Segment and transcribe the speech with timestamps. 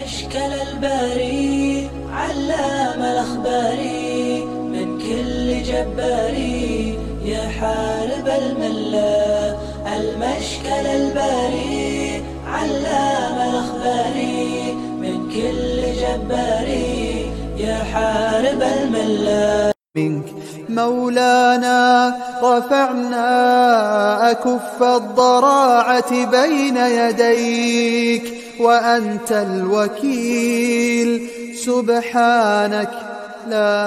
[0.00, 3.78] أشكال الباري علام الأخبار
[4.72, 9.56] من كل جباري يا حارب الملا.
[9.96, 14.14] المشكل الباري علام الأخبار
[14.98, 19.72] من كل جباري يا حارب الملا.
[19.96, 20.26] منك
[20.68, 23.30] مولانا رفعنا
[24.30, 28.43] أكف الضراعة بين يديك.
[28.60, 31.10] وأنت الوكيل.
[31.56, 32.92] سبحانك
[33.48, 33.80] لا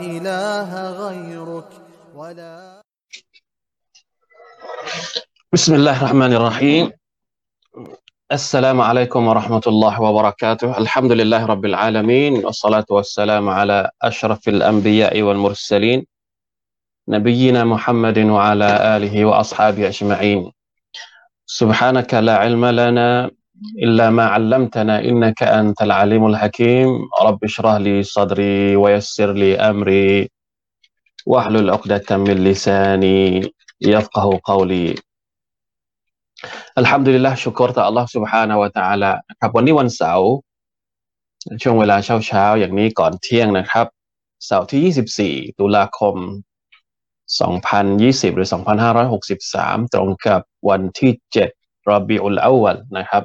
[0.00, 1.70] إله غيرك
[2.14, 2.82] ولا
[5.52, 6.90] بسم الله الرحمن الرحيم.
[8.32, 10.78] السلام عليكم ورحمة الله وبركاته.
[10.78, 16.06] الحمد لله رب العالمين والصلاة والسلام على أشرف الأنبياء والمرسلين
[17.08, 20.52] نبينا محمد وعلى آله وأصحابه أجمعين.
[21.46, 23.30] سبحانك لا علم لنا
[23.83, 26.89] إلا ما علمتنا إنك أنت العليم الحكيم
[27.21, 30.29] رب اشرح لي صدري ويسر لي أمري
[31.25, 33.41] واحلل عقدة من لساني
[33.81, 34.95] يفقه قولي
[36.77, 40.29] อัลฮัมดุลิลละชุกรต่อ Allah سبحانه และ تعالى ครับวันนี้วันเสาร์
[41.61, 43.87] ช่วงเวลาเช้าเช้าอย่างนี้ก่อนเที่ยงนะครับ
[44.45, 46.15] เสาร์ที่ 24 ตุลาคม
[47.41, 48.47] 2020 หรือ
[49.19, 51.11] 2563 ตรงกับวันที่
[51.51, 53.23] 7 รอบิอุลอาวัลนะครับ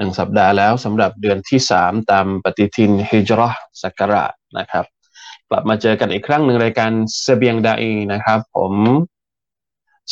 [0.00, 4.84] หนึ่งสัปดาห์แล้วสำหรับเดือนที่3ตามปฏิทินฮิจรัชสักราชนะครับ
[5.48, 6.90] กลับมาเจอกันอีกครั้งหนึ่งรายการ
[7.22, 8.72] เสบียงดาอีนะครับ ผม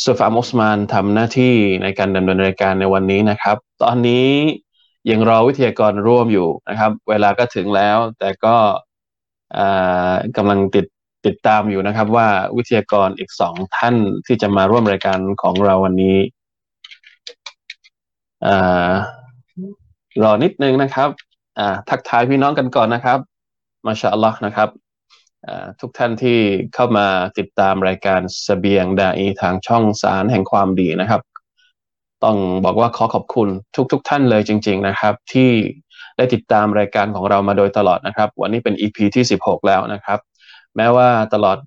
[0.03, 4.29] สุฟามอุสมานทำหน้าที่ในการดำเนินรายการในวันนี้นะครับ ตอนนี้
[5.09, 8.55] ยังรอวิทยากรร่วมอยู่นะครับ เวลาก็ถึงแล้ว แต่ก็
[10.37, 10.85] กำลังติด
[11.25, 13.95] ติดตามอยู่นะครับ ว่าวิทยากรอีกสองท่าน
[14.25, 16.17] ที่จะมาร่วมรายการของเราวันนี้
[20.23, 21.09] รอนิดนึงนะครับ
[21.59, 23.19] อ่าทักทายพี่น้องกันก่อนนะครับ
[23.85, 24.69] มาชาอัลลอฮ์นะครับ
[25.81, 26.39] ทุกท่านที่
[26.75, 27.07] เข้ามา
[27.37, 31.21] ติดตามรายการสเสบียงดาอีทางช่องสารแห่งความดีนะครับ
[32.23, 33.49] ต้องบอกว่าขอขอบคุณ
[33.91, 35.49] ทุกๆทท่านเลยจริง ๆนะครับ ที่
[36.17, 40.19] ได้ติดตามรายการของเรามาโดยตลอดนะครับ วันนี้เป็น EP ที่ 16 แล้วนะครับ
[40.75, 41.57] แม้ว่าตลอด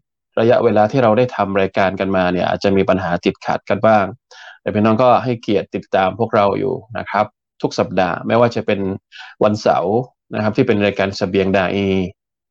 [0.41, 4.05] ระยะเวลาที่เราได้ทำรายการกันมาเนี่ยอาจจะมีปัญหาติดขัดกันบ้าง
[4.61, 7.27] แต่พี่น้องก็ให้เกียรติติดตามพวกเราอยู่นะครับ
[7.63, 8.81] ทุกสัปดาห์ ไม่ว่าจะเป็น
[9.45, 9.97] วันเสาร์
[10.35, 11.89] นะครับที่เป็นรายการสบียงดาอี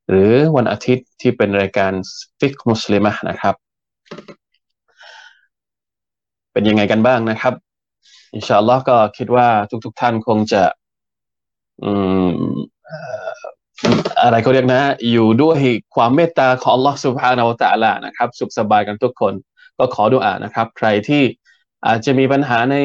[0.09, 1.91] หรือวันอาทิตย์ที่เป็นรายการ
[2.39, 3.55] ฟิกมุสลิมะนะครับ
[6.53, 7.53] เป็นยังไงกันบ้างนะครับ
[8.35, 9.47] อินชาอัลลอฮ์ก็คิดว่า
[9.85, 10.63] ทุกๆทท่านคงจะ
[11.83, 11.91] อื
[12.27, 12.29] ม
[14.21, 15.59] อะไรเขาเรียกนะ อยู่ด้วย
[15.95, 19.33] ความเมตตาของ Allah Subhanahu wa Taala นะครับ สุขสบายกันทุกคน
[19.77, 21.23] ก็ขอดุอานะครับ ใครที่
[21.85, 22.77] อาจจะมีปัญหาใน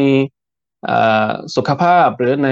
[1.56, 2.50] สุขภาพหรือใน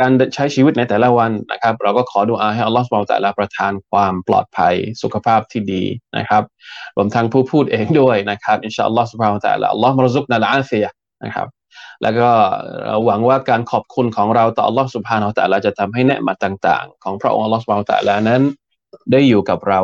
[0.00, 5.84] การใช้ชีวิตในแต่ละวันนะครับ เราก็ขอดูอาให้อัลลอฮฺสุบไบร์ตะลาประทานความปลอดภัยสุขภาพที่ดี
[6.18, 6.42] นะครับ
[6.96, 10.84] รวมทั้งผู้พูดเองด้วยนะครับอินชาอัลลอฮฺสุบไบร์ตะลาอัลลอฮฺมรซุกนัลอาฟีย
[11.24, 11.48] นะครับ
[12.02, 12.30] แล้วก็
[13.04, 18.42] หวังว่าการขอบคุณของเราต่ออัลลอฮฺสุบฮานาอัลลอฮฺจะทำให้เนืมาต่างๆ ของพระองค์อัลลอฮฺสุบฮานาอัลลอฮฺนั้น
[19.12, 19.80] ได้อยู่กับเรา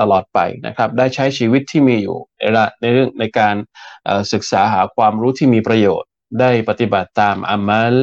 [0.00, 2.16] ตลอดไปนะครับ ได้ใช้ชีวิตที่มีอยู่
[2.80, 3.54] ในเรื่องในการ
[4.32, 6.08] ศึกษาหาความรู้ที่มีประโยชน์
[6.40, 7.94] ได้ปฏิบัติตามอามัล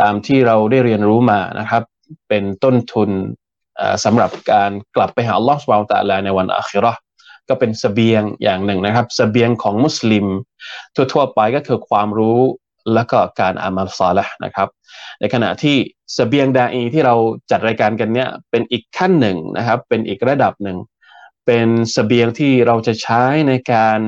[0.00, 1.82] ตามที่เราได้เรียนรู้มานะครับ
[2.28, 3.10] เป็นต้นทุน
[4.04, 6.92] สำหรับการกลับไปหาอัลลอฮฺสุบานตะลาในวันอาคิรอ
[7.48, 10.26] ก็เป็นสเสบียงอย่างหนึ่งนะครับสเสบียงของมุสลิม
[10.94, 12.40] ทั่วๆไปก็คือความรู้
[12.94, 14.68] และก็การอามัลซาละนะครับ
[15.20, 15.76] ในขณะที่
[16.16, 17.14] สเสบียงดาอีที่เรา
[17.50, 20.78] จัดรายการกันเนี้ยเป็นอีกขั้นหนึ่งนะครับ เป็นอีกระดับหนึ่ง
[21.46, 23.98] เป็นสเสบียงที่เราจะใช้ในการ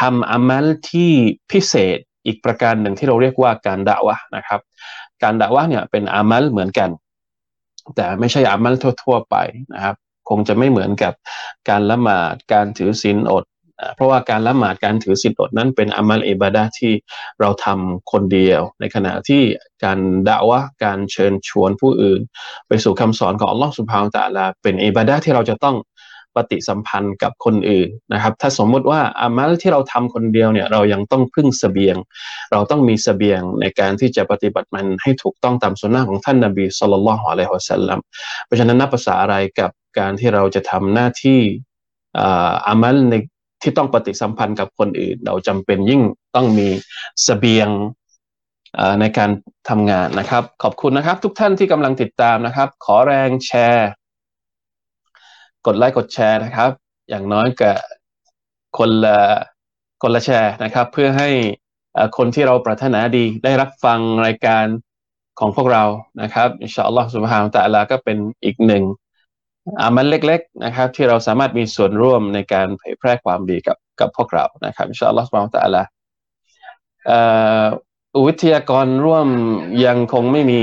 [0.00, 1.12] ทำอามัลที่
[1.50, 4.60] พิเศษ อีกประการหนึ่งที่เราเรียกว่าการด่าวะนะครับ
[5.22, 6.90] การด่าวะเนี่ยเป็นอามัลเหมือนกัน
[7.96, 9.36] แต่ไม่ใช่อามัลทั่ว ๆ ไป
[9.74, 9.96] นะครับ
[10.28, 11.12] คงจะไม่เหมือนกับ
[11.68, 13.44] การละหมาดการถือศีลอด
[13.94, 16.92] เพราะว่าการละหมาดการถือศีลอดนั้นเป็นอามัลอิบาดะที่
[17.40, 19.42] เราทำคนเดียว ในขณะที่
[19.84, 19.98] การ
[20.28, 22.20] ด่าวะการเชิญชวนผู้อื่น
[22.68, 25.76] ไปสู่คำสอนของอัลลอฮฺสุบฮานตะลาเป็นอิบาดะที่เราจะต้อง
[26.36, 31.96] ปฏิสัมพันธ์กับคนอื่นนะครับ ถ้าสมมุติว่าอามัลที่เราทำคนเดียวเนี่ยเรายังต้องพึ่งสเสบียง
[32.52, 37.98] เราต้องมีสเสบียงในการที่จะปฏิบัติมันให้ถูกต้องตามสุนนะของท่านนบีสุลต่านละฮ์อะลัยฮิวสัลลัม
[38.44, 41.40] เพราะฉะนั้นนับภาษาอะไรกับการที่เราจะทำหน้าที่
[42.68, 43.14] อามัลใน
[43.62, 46.02] ที่ต้องปฏิสัมพันธ์กับคนอื่น เราจำเป็นยิ่ง
[46.36, 46.80] ต้องมีส
[47.24, 47.68] เสบียง
[49.00, 49.30] ในการ
[49.68, 53.90] ทำงานนะครับ ขอบคุณนะครับ ทุกท่านที่กำลังติดตามนะครับ ขอแรงแชร์
[55.66, 56.70] กดไลค์กดแชร์นะครับ
[57.08, 57.76] อย่างน้อยกับ
[58.78, 59.18] คนละ
[60.02, 61.28] คนละแชร์นะครับ เพื่อให้
[62.16, 64.64] คนที่เราปรารถนาดีได้รับฟังรายการ
[65.38, 65.84] ของพวกเรา
[66.22, 68.84] นะครับอินชาอัลลอฮฺสุบฮานตะลาก็เป็นอีกหนึ่ง
[69.80, 75.82] อามันเล็ก ๆนะครับ ที่เราสามารถมีส่วนร่วมในการเผยแพร่ความดีกับกับพวกเรานะครับอินชาอัลลอฮฺสุบฮานตะลา
[78.26, 79.28] วิทยากรร่วม
[79.86, 80.62] ยังคงไม่มี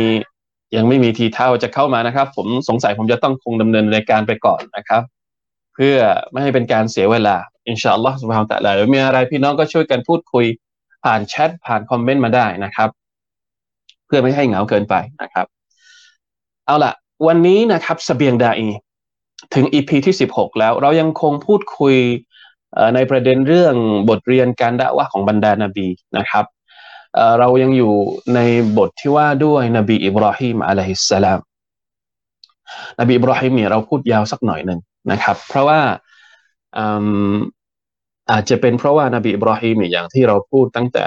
[0.76, 5.02] ยังไม่มีทีเท่าจะเข้ามานะครับ ผมสงสัยผมจะต้องคงดำเนินรายการไปก่อนนะครับ
[5.76, 5.96] เพื่อ
[6.32, 7.36] ไม่ให้เป็นการเสียเวลา
[7.68, 10.46] อินชาอัลลอฮฺสุบฮานตะลาหรือมีอะไรพี่น้องก็ช่วยกันพูดคุย
[11.04, 12.90] ผ่านแชทผ่านคอมเมนต์มาได้นะครับ
[14.06, 15.46] เพื่อไม่ให้เหงาเกินไปนะครับ
[16.66, 16.94] เอาล่ะ
[17.28, 18.70] วันนี้นะครับเสบียงดาอีย์
[19.56, 21.96] ถึง EP ที่สิบหกแล้ว เรายังคงพูดคุย
[22.96, 23.76] ในประเด็นเรื่อง
[24.10, 25.88] บทเรียนการดะอฺวะฮ์ของบรรดานบี
[26.18, 26.46] นะครับ
[27.40, 27.94] เรายังอยู่
[28.36, 28.40] ใน
[28.78, 31.40] บทที่ว่าด้วยนบีอิบราฮิมعليه السلام
[33.00, 34.80] นบีอิบราฮิมเนี่ยเราพูดยาวสักหน่อยหนึ่ง
[35.12, 35.80] นะครับ เพราะว่า
[38.32, 41.06] อาจจะเป็นเพราะว่านบีอิบราฮิมเนี่ยอย่างที่เราพูดตั้งแต่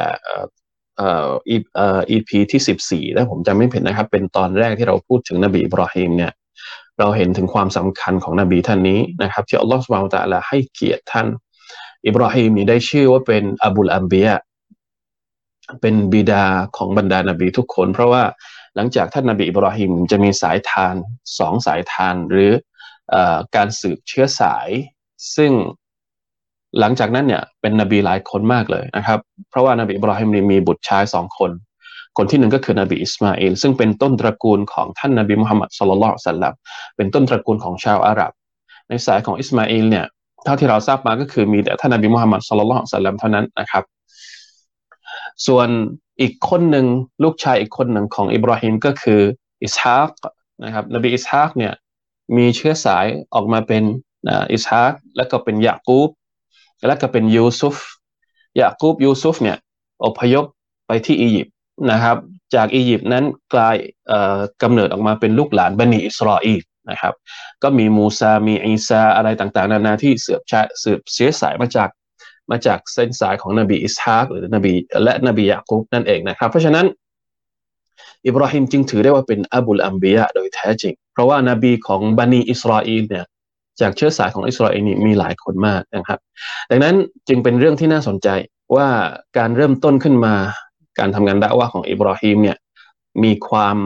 [2.10, 6.32] อีพีที่สิบสี่ถ้าผมจำไม่ผิดนะครับ เป็นตอนแรกที่เราพูดถึงนบีอิบราฮิมเนี่ย
[6.98, 11.26] เราเห็นถึงความสำคัญของนบีท่านนี้นะครับที่อัลลอฮฺสุบานตะลาให้เกียรติท่าน
[12.06, 14.40] อิบราฮิมนี่ได้ชื่อว่าเป็นอบุลอัมเบียะ
[15.80, 16.44] เป็นบิดา
[16.76, 18.22] ของบรรดานาบีทุกคน เพราะว่า
[18.76, 20.94] หลังจากท่านนาบีอิบราฮิมจะมีสายทาน
[21.38, 22.50] สองสายทานหรือ
[23.14, 23.16] อ
[23.56, 24.68] การสืบเชื้อสาย
[25.36, 25.52] ซึ่ง
[26.80, 29.18] หลังจากนั้นเนี่ยเป็นนบีหลายคนมากเลยนะครับ
[29.50, 31.50] เพราะว่านบีอิบราฮิมมีบุตรชายสองคน
[32.16, 36.54] คนที่หนึ่งก็คือนบีอิสมาอิลซึ่งเป็นต้นตระกูลของท่านนบีมุฮัมมัด صلى الله عليه وسلم
[36.96, 38.32] เป็นต้นตระกูลของชาวอาหรับ
[38.88, 40.06] ในสายของอิสมาอิลเนี่ย
[40.44, 43.84] เท่าที่เราทราบมาก็คือมีแต่ท่านนบีมุฮัมมัด صلى الله عليه وسلم เท่านั้นนะครับ
[45.46, 45.68] ส่วน
[46.20, 46.86] อีกคนหนึ่ง
[47.24, 49.20] ลูกชายอีกคนหนึ่งของอิบราฮิมก็คือ
[49.62, 50.10] อิสฮาก
[50.64, 51.72] นะครับนบีอิสฮากเนี่ย
[52.36, 53.82] มีเชื้อสายออกมาเป็น
[54.52, 56.10] อิสฮากแล้วก็เป็นยากูบ
[56.86, 57.76] แล้วก็เป็นยูซุฟ
[58.60, 59.58] ยากูบยูซุฟเนี่ย
[60.04, 60.44] อพยพ
[60.86, 61.54] ไปที่อียิปต์
[61.90, 62.16] นะครับ
[62.54, 63.24] จากอียิปต์นั้น
[63.54, 63.76] กลาย
[64.62, 66.60] กำเนิดออกมาเป็นลูกหลานบันิอิสราเอล
[66.90, 67.14] นะครับ
[67.62, 71.88] ก็มีมูซามีอีซาอะไรต่างๆ นานาที่เสืบชาสืบเชื้อสายมาจาก
[72.50, 74.72] มาจากเส้นสายของนบีอิสฮากหรือนบี
[75.04, 76.86] และนบียากุบนั่นเองนะครับ เพราะฉะนั้น
[78.26, 83.24] อิบราฮิมจึงถือได้ว่าเป็นอับุลอัมบียะโดยแท้จริง เพราะว่านาบีของบันีอิสราเอลเนี่ย
[83.80, 86.18] จากเชื้อสายของอิสราเอลนี่มีหลายคนมากนะครับ
[86.70, 86.94] ดังนั้น
[87.28, 88.28] จึงเป็นเรื่องที่น่าสนใจ
[88.76, 88.88] ว่า
[89.38, 90.34] การเริ่มต้นขึ้นมา
[90.98, 92.56] การทำงานดะว่าของอิบราฮิมเนี่ย
[93.24, 93.78] มีความ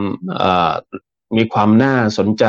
[1.36, 2.44] มีความน่าสนใจ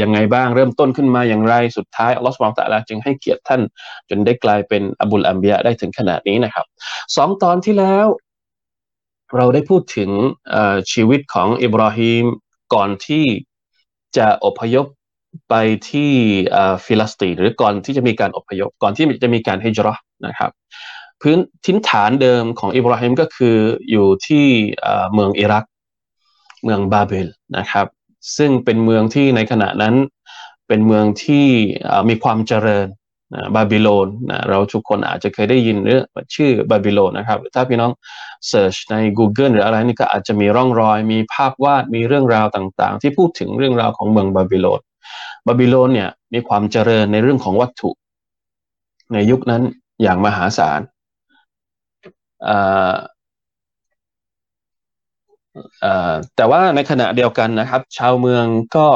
[0.00, 3.60] ยังไงบ้างเริ่มต้นขึ้นมาอย่างไรสุดท้ายอัลลอฮฺสุบานตะลาจึงให้เกียรติท่าน
[4.08, 6.66] จนได้กลายเป็นأبو الأنبياء ได้ถึงขนาดนี้นะครับ
[7.16, 8.06] สองตอนที่แล้ว
[9.36, 10.10] เราได้พูดถึง
[10.92, 12.24] ชีวิตของอิบราฮิม
[12.74, 13.24] ก่อนที่
[14.16, 14.86] จะอพยพ
[15.50, 15.54] ไป
[15.90, 16.12] ที่
[16.84, 19.94] ฟิลิสตีนหรือก่อนที่จะมีการอพยพก่อนที่จะมีการฮิจเราะฮ์
[20.26, 20.50] นะครับ
[21.20, 23.56] พื้นถิ่นฐานเดิมของอิบราฮิมก็คือ
[23.90, 24.46] อยู่ที่
[25.14, 25.64] เมืองอิรัก
[26.62, 27.86] เมืองบาเบลนะครับ
[28.36, 29.94] ซึ่งเป็นเมืองที่ในขณะนั้น
[30.68, 31.46] เป็นเมืองที่
[32.08, 32.86] มีความเจริญ
[33.34, 36.04] นะบาบิโลนนะเราทุกคนอาจจะเคยได้ยินเรื่อง
[36.34, 37.92] ชื่อบาบิโลนนะครับ ถ้าพี่น้อง
[38.48, 44.80] search ใน Google หรืออะไรนี่ก็อาจจะมีร่องรอย มีภาพวาดมีเรื่องราวต่างๆ ที่พูดถึงเรื่องราวของเมืองบาบิโลน
[45.46, 47.90] บาบิโลนเนี่ยมีความเจริญในเรื่องของวัตถุ
[49.12, 49.62] ในยุคนั้น
[50.02, 50.80] อย่างมหาศาล
[56.36, 58.44] แต่ว่าในขณะเดียวกันนะครับ ชาวเมือง
[58.76, 58.86] ก็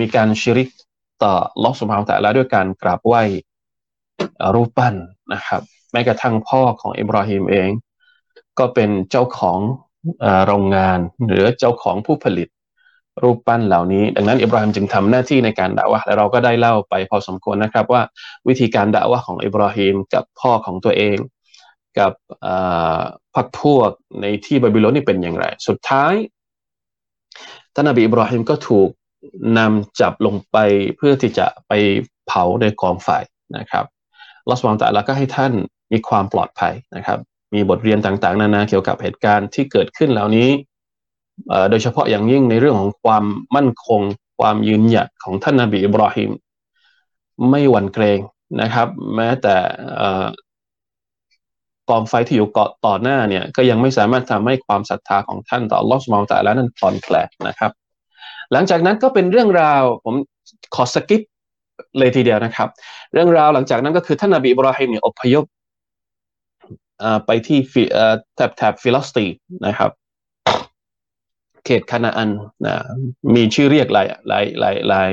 [0.00, 0.68] มีการชิริก
[1.22, 3.22] ต่อลอสุภาแต่ละด้วยการกราบไหว้
[4.54, 4.94] รูปปั้น
[5.34, 5.62] นะครับ
[5.92, 7.70] แม้กระทั่งพ่อของอิบราฮิมเอง
[8.58, 9.58] ก็เป็นเจ้าของ
[10.46, 12.48] โรงงาน หรือเจ้าของผู้ผลิต
[13.22, 18.02] รูปปั้นเหล่านี้ ดังนั้นอิบราฮิมจึงทำหน้าที่ในการด่าวะและเราก็ได้เล่าไปพอสมควรนะครับว่า
[18.48, 21.16] วิธีการด่าวะของอิบราฮิมกับพ่อของตัวเอง
[22.00, 22.12] กับ
[23.34, 23.90] พรรคพวก
[24.20, 26.14] ในที่บาบิโลนนี่เป็นอย่างไร สุดท้าย
[27.74, 28.88] ท่านนบีอิบราฮิมก็ถูก
[29.58, 30.56] นำจับลงไป
[30.96, 31.72] เพื่อที่จะไป
[32.26, 33.08] เผาในกองไฟ
[33.56, 33.84] นะครับ
[34.48, 35.52] ลอสวางแตะแล้วก็ให้ท่าน
[35.92, 37.18] มีความปลอดภัยนะครับ
[37.54, 40.48] มีบทเรียนต่างๆ นานาเกี่ยวกับเหตุการณ์ที่เกิดขึ้นเหล่านี้
[41.70, 43.24] โดยเฉพาะอย่างยิ่งในเรื่องของความ
[43.56, 44.00] มั่นคง
[44.40, 46.30] ความยืนหยัดของท่านนาบีอิบราฮิม
[47.50, 48.18] ไม่หวั่นเกรง
[48.62, 49.56] นะครับ แม้แต่
[51.88, 57.14] กองไฟที่อยู่เกาะต่อหน้าเนี่ยก็ยังไม่สามารถทำให้ความศรัทธาของท่านต่ออัลลอฮฺ سبحانه وتعالى นั้นคลอนแคล
[57.48, 57.70] นนะครับ
[58.52, 60.14] หลังจากนั้นก็เป็นเรื่องราวผม
[60.74, 61.22] ขอ skip
[61.98, 62.68] เลยทีเดียวนะครับ
[63.12, 65.44] เรื่องราวหลังจากนั้นก็คือท่านนบีอิบรอฮิมเนี่ยอพยพ
[67.26, 67.58] ไปที่
[68.36, 69.34] แถบแถบฟิลิสตีน
[69.66, 69.90] นะครับ
[71.64, 72.30] เขตคานาอัน
[72.66, 72.74] นะ
[73.34, 75.10] มีชื่อเรียกหลายหลายหลายหลาย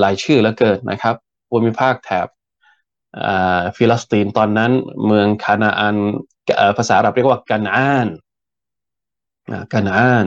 [0.00, 1.14] หลายชื่อแล้วแต่นะครับ
[1.50, 2.26] ภูมิภาคแถบ
[3.76, 4.72] ฟิลิสตีนตอนนั้น
[5.06, 5.96] เมืองคานาอัน
[6.76, 8.08] ภาษาอาหรับเรียกว่าكنعان
[9.72, 10.26] كنعان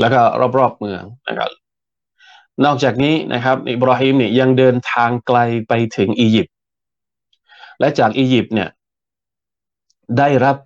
[0.00, 0.20] แล้วก็
[0.58, 1.50] รอบๆเมืองนะครับ
[2.64, 6.54] นอกจากนี้นะครับอิบราฮิมเนี่ยยังเดินทางไกลไปถึงอียิปต์
[7.80, 8.68] และจากอียิปต์เนี่ย
[10.18, 10.56] ได้รับ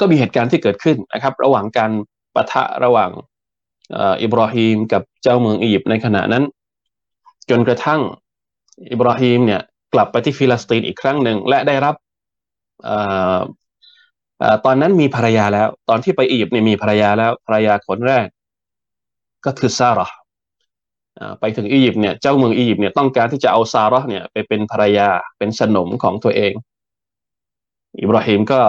[0.00, 1.90] ก็มีเหตุการณ์ที่เกิดขึ้นนะครับ ระหว่างการ
[2.34, 3.10] ปะทะระหว่าง
[4.22, 6.44] อิบราฮิมกับเจ้าเมืองอียิปต์ในขณะนั้น
[7.50, 8.00] จนกระทั่ง
[8.90, 9.60] อิบราฮิมเนี่ย
[9.94, 11.94] กลับไปที่ฟิลิสตินอีกครั้งหนึ่งและได้รับ
[14.64, 18.26] ตอนนั้นมีภรรยาแล้ว ตอนที่ไปอียิปต์เนี่ยมีภรรยาแล้วภรรยาคนแรก
[19.46, 20.08] ก็คือซาร่า
[21.40, 25.08] ไปถึงอียิปต์เนี่ยเจ้าเมืองอียิปต์เนี่ยต้องการที่จะเอาซาร่าเนี่ยไปเป็นภรรยา
[25.38, 26.52] เป็นสนมของตัวเอง
[28.00, 28.60] อิบราฮิมก็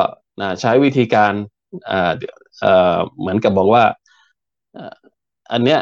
[0.61, 1.33] ใช้วิธีการ
[3.19, 3.83] เหมือนกับบอกว่า
[5.51, 5.79] อันเนี้ย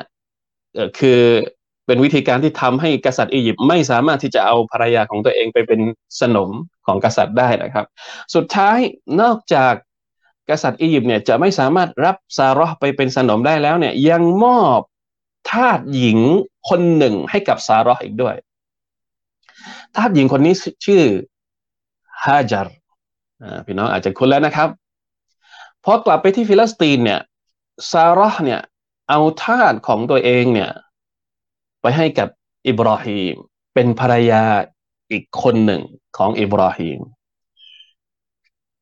[1.00, 1.21] คือ
[1.89, 5.81] เป็นวิธีการที่ทำให้กษัตริย์อียิปต์ไม่สามารถที่จะเอาภรรยาของตัวเองไปเป็น
[6.22, 6.50] สนม
[6.88, 7.86] ของกษัตริย์ได้นะครับ
[8.36, 8.77] สุดท้าย
[9.22, 9.74] นอกจาก
[10.50, 14.79] กษัตริย์อียิปต์เนี่ยจะไม่สามารถรับซาร์ไปเป็นสนมได้แล้วเนี่ยยังมอบ
[15.51, 16.19] ทาสหญิง
[16.69, 18.36] คนหนึ่งให้กับซาร่าอีกด้วย
[19.96, 20.53] ทาสหญิงคนนี้
[20.86, 21.03] ชื่อ
[22.24, 22.75] ฮาจัร
[23.65, 24.69] พี่น้องอาจจะคุ้นแล้วนะครับ
[25.84, 27.19] พอกลับไปที่ฟิลิสตินเนี่ย
[27.91, 28.62] ซาร่าเนี่ย
[29.10, 30.72] เอาทาสของตัวเองเนี่ย
[31.81, 32.27] ไปให้กับ
[32.67, 33.36] อิบราฮิม
[33.74, 34.43] เป็นภรรยา
[35.12, 35.81] อีกคนหนึ่ง
[36.17, 37.00] ของอิบราฮิม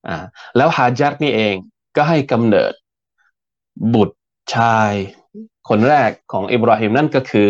[0.08, 0.18] อ่า
[0.58, 1.56] แล้วฮาจัรนี่เอง
[1.96, 2.74] ก็ให้กำเนิด
[3.94, 4.18] บุตร
[4.56, 4.92] ชาย
[5.70, 7.48] คนแรกของอิบราฮิมนั่นก็คือ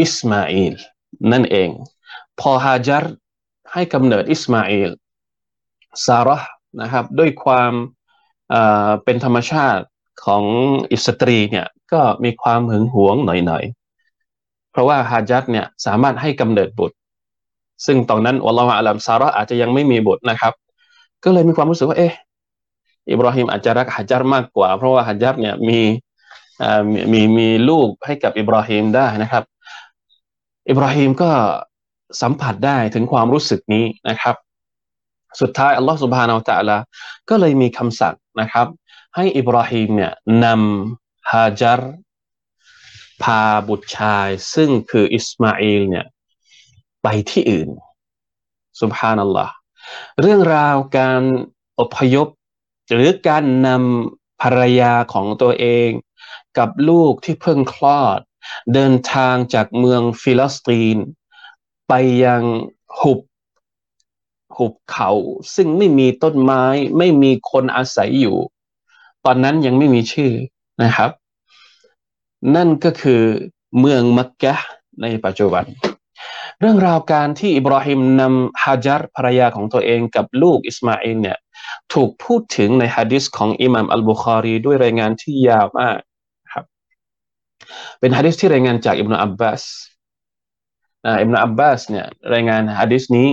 [0.00, 0.74] อิสมาอิล
[1.32, 1.68] นั่นเอง
[2.40, 3.04] พอฮาจัร
[3.72, 4.90] ให้กำเนิดอิสมาอิล
[6.06, 6.38] ซาร่า
[6.80, 7.72] นะครับด้วยความ
[9.04, 9.84] เป็นธรรมชาติ
[10.24, 10.44] ของ
[10.92, 13.81] อิสตรีเนี่ยก็มีความหึงหวงหน่อยๆ
[14.72, 16.96] เพราะว่าฮาจัรเนี่ยสามารถให้กำเนิดบุตร
[17.86, 20.52] ซึ่งตอนนั้นอัลลอฮฺอัลลัมซาระอาจจะยังไม่มีบุตรนะครับ
[21.24, 22.12] ก็เลยมีความรู้สึกว่าเอ๊ะ
[23.10, 25.80] อิบราฮิมอาจจะรักฮาจัรมากกว่า เพราะว่าฮาจัรเนี่ยมี
[27.12, 29.44] มีมีลูกให้กับอิบราฮิมได้นะครับ
[30.70, 31.30] อิบราฮิมก็
[32.22, 34.36] สัมผัสได้ถึงความรู้สึกนี้นะครับ
[35.40, 36.76] สุดท้ายอัลลอฮฺ سبحانه وتعالى
[37.28, 38.66] ก็เลยมีคำสั่งนะครับ
[39.16, 40.12] ให้อิบราฮิมเนี่ย
[40.44, 41.92] นำฮาจัร
[43.22, 46.06] พาบุตรชายซึ่งคืออิสมาอิลเนี่ย
[47.02, 47.68] ไปที่อื่น
[48.80, 49.54] سبحان الله
[50.20, 51.22] เรื่องราวการ
[51.80, 52.28] อพยพ
[52.92, 55.90] หรือการนำภรรยาของตัวเอง
[56.58, 58.20] กับลูกที่เพิ่งคลอด
[58.74, 60.98] เดินทางจากเมืองฟิลิสตีน
[61.88, 61.92] ไป
[62.24, 62.42] ยัง
[62.98, 63.20] หุบ
[64.56, 65.10] หุบเขา
[65.54, 66.64] ซึ่งไม่มีต้นไม้
[66.98, 68.36] ไม่มีคนอาศัยอยู่
[69.24, 70.32] ตอนนั้นยังไม่มีชื่อ
[70.82, 71.10] นะครับ
[72.56, 73.22] นั่นก็คือ
[73.78, 74.54] เมืองมักกะ
[75.02, 75.64] ในปัจจุบัน
[76.60, 81.38] เรื่องราวการที่อิบราฮิมนำฮาจัรภรรยาของตัวเองกับลูกอิสมาอิลเนี่ย
[81.92, 85.96] ถูกพูดถึงในหะดีษของอิหม่ามอัลบุคารีด้วยรายงานที่ยาวมาก
[86.52, 86.64] ครับ
[88.00, 89.62] เป็นหะดีษที่รายงานจากอิบนุอับบาส
[91.22, 93.28] อิบนุอับบาสเนี่ยรายงานหะดีษนี้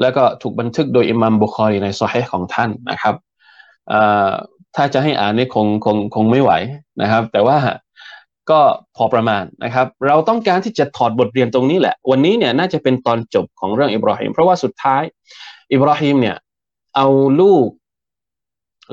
[0.00, 3.14] แล้วก็ถูกบันทึกโดยอิหม่ามบุคารีใน صحيح ของท่านนะครับ
[4.76, 6.52] ถ้าจะให้อ่านนี่คงคงคงไม่ไหว
[7.02, 7.58] นะครับ แต่ว่า
[8.50, 8.60] ก็
[8.96, 15.02] พอประมาณนะครับ เราต้องการที่จะถอดบทเรียนตรงนี้แหละ วันนี้เนี่ยน่าจะเป็นตอนจบของเรื่องอิบราฮิมเพราะว่าสุดท้าย
[15.72, 16.36] อิบราฮิมเนี่ย
[16.96, 17.06] เอา
[17.40, 17.68] ลูก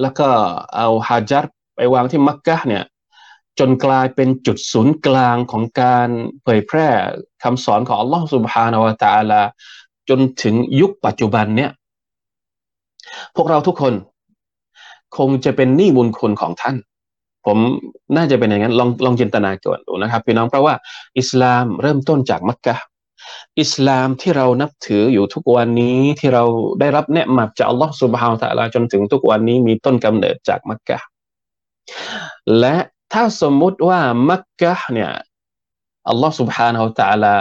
[0.02, 0.28] แล้วก็
[0.76, 1.46] เอาฮาจัด
[1.76, 2.84] ไปวางที่มักกะเนี่ย
[3.60, 6.10] จนกลายเป็นจุดศูนย์กลางของการ
[6.44, 6.88] เผยแพร่
[7.44, 9.42] คำสอนของอัลลอฮฺสุบฮานาวะตาลา
[10.10, 11.72] จนถึงยุคปัจจุบันเนี่ย
[13.36, 13.94] พวกเราทุกคน
[15.18, 16.76] คงจะเป็นหนี้บุญคุณของท่าน
[17.46, 17.58] ผม
[18.16, 20.74] น่าจะเป็นอย่างนั้นลองลองจินตนาก่อนดูนะครับพี่น้องเพราะว่า
[21.20, 22.76] อิสลามเริ่มต้นจากมักกะ
[23.62, 26.44] อิสลามที่เรานับถืออยู่ทุกวันนี้ที่เรา
[26.80, 31.00] ได้รับเนืมัดจากอัลลอฮฺสุบฮาวตะลาจนถึงทุกวันนี้มีต้นกำเนิดจากมักกะ
[32.60, 32.76] และ
[33.14, 34.00] ถ้าสมมุติว่า
[34.30, 35.12] มักกะเนี่ย
[36.10, 37.36] อัลลอฮฺสุบฮานาอัลตะลา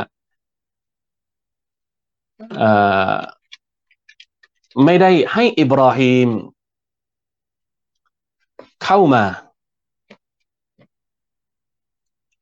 [4.84, 6.28] ไม่ได้ให้อิบราฮิม
[8.84, 9.24] เข้ามา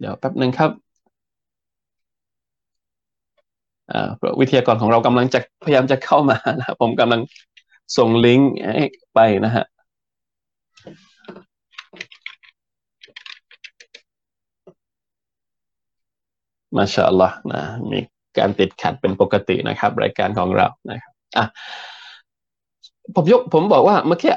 [0.02, 0.70] เดี๋ยวแป๊บหนึ่งครับ
[4.40, 7.20] วิทยากรของเรากำลังจะพยายามจะเข้ามานะผมกำลัง
[7.96, 8.50] ส่งลิงก์
[9.14, 9.64] ไปนะฮะ
[16.76, 17.98] มาชาอัลลอฮ์นะมี
[18.38, 21.44] การติดขัดเป็นปกตินะครับ รายการของเรานะครับอะ
[23.14, 24.34] ผมยกผมบอกว่าเมื่อกี้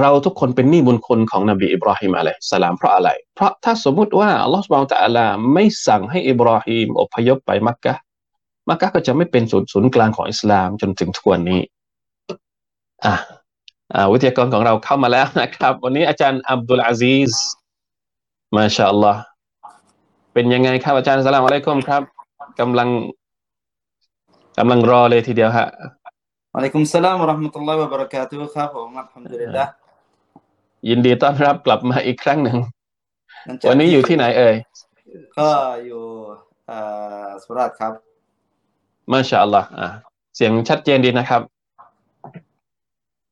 [0.00, 7.94] เราทุกคนเป็นหนี้บุญคุณของนบีอิบราฮิมอะลัยสลามเพราะอะไร เพราะถ้าสมมุติว่าอัลลอฮฺสุบานตะอัลาไม่สั่งให้อิบราฮิมอพยพไปมักกะ
[8.68, 11.60] มักกะก็จะไม่เป็นศูนย์ศูนย์กลางของอิสลามจนถึงทุกวันนี้
[13.04, 13.14] อะ
[13.94, 17.32] อ่าวิทยากรของเราเข้ามาแล้วนะครับ วันนี้อาจารย์อับดุลอาซีซ
[18.56, 19.20] มาชาอัลลอฮ์
[20.32, 22.02] เป็นยังไงครับอาจารย์สลามอะลัยกุมครับ
[22.60, 22.88] กำลัง
[24.58, 25.66] กำลังรอเลยทีเดียวฮะ
[26.56, 29.64] อะลัยกุมสลามวะราะห์มะตุลลอฮ์วะบะเราะกาตุฮ์ครับผมอัลฮัมดุลิลละ
[30.88, 32.58] ยินดีต้อนรับกลับมาอีกครั้งหนึ่ง
[33.46, 34.54] หลังจากวันนี้อยู่ที่ไหนเอ่ย
[35.38, 35.48] ก็
[35.86, 36.02] อยู่
[36.66, 36.78] เอ่
[37.26, 37.92] อสุราษฎร์ครับ
[39.12, 39.88] มาชาอัลลอฮ์อ่า
[40.36, 41.42] เสียงชัดเจนดีนะครับ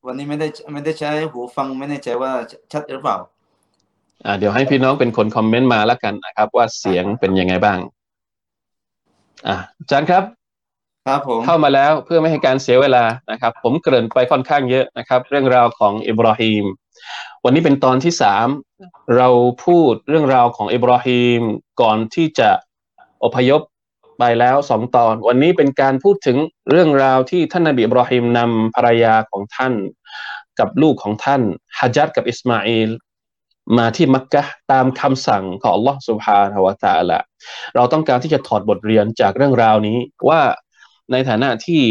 [0.05, 2.31] วันนี้ไม่ได้ไม่ได้ใช้หูฟังไม่แน่ใจว่า
[2.73, 3.17] ชัดหรือเปล่า
[4.25, 7.79] อ่า เดี๋ยวให้พี่น้องเป็นคนคอมเมนต์มาแล้วกันนะครับ ว่าเสียงเป็นยังไงบ้าง
[9.47, 10.23] อ่าอาจารย์ครับ
[11.09, 16.63] ครับผมเข้ามาแล้วเพื่อไม่ให้การเสียเวลานะครับ ผมเกริ่นไปค่อนข้างเยอะนะครับ เรื่องราวของอิบราฮิม
[17.43, 18.47] วันนี้เป็นตอนที่สาม
[19.17, 19.29] เรา
[19.65, 21.41] พูดเรื่องราวของอิบราฮิม
[21.81, 22.49] ก่อนที่จะ
[23.23, 23.61] อพยพ
[24.19, 26.37] ไปแล้วสองตอน วันนี้เป็นการพูดถึง
[26.69, 29.73] เรื่องราวที่ท่านนบีอิบราฮิมนำภรรยาของท่าน
[30.59, 31.41] กับลูกของท่าน
[31.79, 32.89] ฮะจัดกับอิสมาอิล
[33.77, 37.19] มาที่มักกะตามคำสั่งของ Allah Subhanahu wa Taala
[37.75, 39.97] เราต้องการที่จะถอดบทเรียนจากเรื่องราวนี้
[40.29, 40.41] ว่า
[41.11, 41.81] ในฐานะที่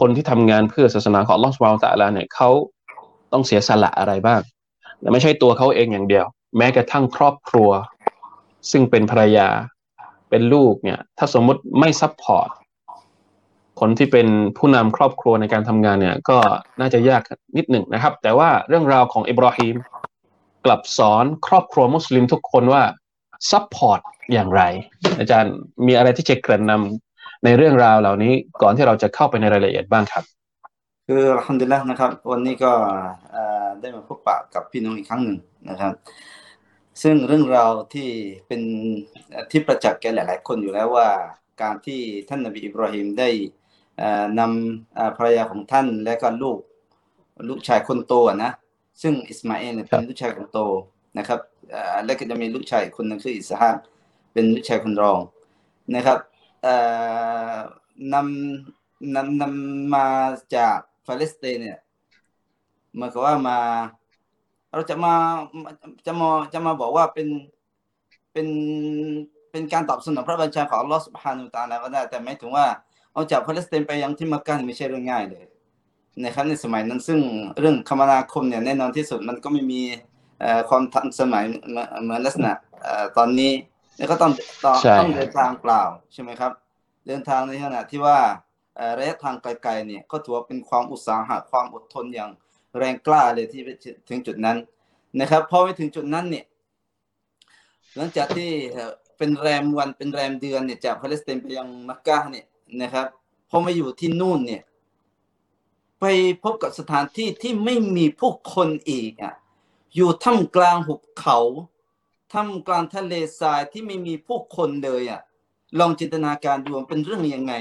[0.00, 2.50] คนที่ทำงานเพื่อศาสนาของลอสุบฮานะฮูวะตะอาลาเนี่ยเขา
[3.32, 4.40] ต้องเสียสละอะไรบ้าง
[5.00, 6.24] และไม่ใช่ตัวเขาเองอย่างเดียว
[6.56, 7.70] แม้กระทั่งครอบครัว
[8.70, 9.48] ซึ่งเป็นภรรยา
[10.30, 12.48] เป็นลูกเนี่ย ถ้าสมมุติไม่ support
[13.80, 14.26] คนที่เป็น
[14.58, 16.38] ผู้นำครอบครัวในการทำงานเนี่ย ก็
[16.80, 17.22] น่าจะยาก
[17.56, 19.74] นิดหนึ่งนะครับ แต่ว่าเรื่องราวของอิบราฮิม
[20.64, 22.82] กลับสอนครอบครัวมุสลิมทุกคนว่า
[23.50, 24.00] support
[24.32, 24.62] อย่างไร
[25.18, 25.54] อาจารย์
[25.86, 27.05] มีอะไรที่จะเกริ่นนำ
[27.44, 30.24] ในเรื่องราวเหล่านี้ก่อนที่เราจะเข้าไปในรายละเอียดบ้างครับ
[31.06, 32.72] คือ الحمد لله นะครับ วันนี้ก็
[33.32, 35.38] เอ่อได้มาพบปะกับพี่น้องอีกครั้งหนึ่ง
[35.70, 35.92] นะครับ
[37.02, 38.08] ซึ่งเรื่องราวที่
[38.46, 38.62] เป็น
[39.30, 41.08] เอ่อที่ประจักษ์แก่หลาย ๆ คนอยู่แล้วว่า
[41.62, 43.28] การที่ท่านนบีอิบราฮิมได้
[43.98, 46.58] เอ่อนำเอ่อภรรยาของท่านและก็ลูก
[47.48, 48.52] ลูกชายคนโตอะนะ
[49.02, 50.58] ซึ่งอิสมาเอลเนี่ยเป็นลูกชายคนโต
[51.18, 53.76] นะครับเอ่อและก็จะมีลูกชายอีกคนหนึงคืออิสฮาก
[54.32, 55.18] เป็นลูกชายคนรอง
[55.96, 56.35] นะครับเอ่อ
[58.12, 60.06] นำนำนำมา
[60.54, 61.78] จากปาเลสไตน์เนี่ย
[63.00, 63.58] มือนกับว่ามา
[64.72, 65.14] เราจะมา
[66.06, 67.28] จะมาจะมาบอกว่าเป็น
[68.32, 68.48] เป็น
[69.50, 72.66] เป็นการตอบสนองพระบัญชาของลอสุบฮานุตะอาลาก็ได้ แต่ไม่ถึงว่า
[73.12, 75.44] เอาจากปาเลสไตน์ไปยังที่มักกะนี่ไม่ใช่เรื่องง่ายเลย
[76.22, 77.20] นะครับในสมัยนั้นซึ่ง
[77.58, 79.80] เรื่องคมนาคมเนี่ยแน่นอนที่สุดมันก็ไม่มี
[80.40, 81.44] เอ่อความทันสมัย
[82.02, 82.52] เหมือนลักษณะ
[83.16, 83.52] ตอนนี้
[83.98, 84.32] แล้วก็ต้อง
[84.64, 85.82] ต้องใช่ต้องเดินทางเปล่า
[86.12, 86.52] ใช่ไหมครับ
[87.06, 88.18] เดินทางในขณะที่ว่า
[88.76, 92.30] เอ่อระยะทางไกลๆเนี่ยก็ถือว่าเป็นความอุตสาหะความอดทนอย่าง
[92.78, 93.68] แรงกล้าเลยที่ไป
[94.08, 94.56] ถึงจุดนั้น
[95.20, 96.44] นะครับพอไปถึงจุดนั้นเนี่ย
[97.96, 102.46] หลังจากที่เอ่อเป็นแรมวันเป็นแรมเดือนเนี่ยจากปาเลสไตน์ไปยังมักกะฮ์เนี่ย
[102.82, 103.06] นะครับ
[103.50, 104.62] พอมาอยู่ที่นู่นเนี่ย
[106.00, 106.04] ไป
[106.42, 109.34] พบกับสถานที่ที่ไม่มีผู้คนอีกอะ
[109.94, 111.38] อยู่ท่ามกลางหุบเขา
[112.32, 115.20] ท่ามกลางทะเลทรายที่ไม่มีผู้คนเลยอะ
[115.78, 117.54] ลองจินตนาการดูมันเป็นเรื่องยังไง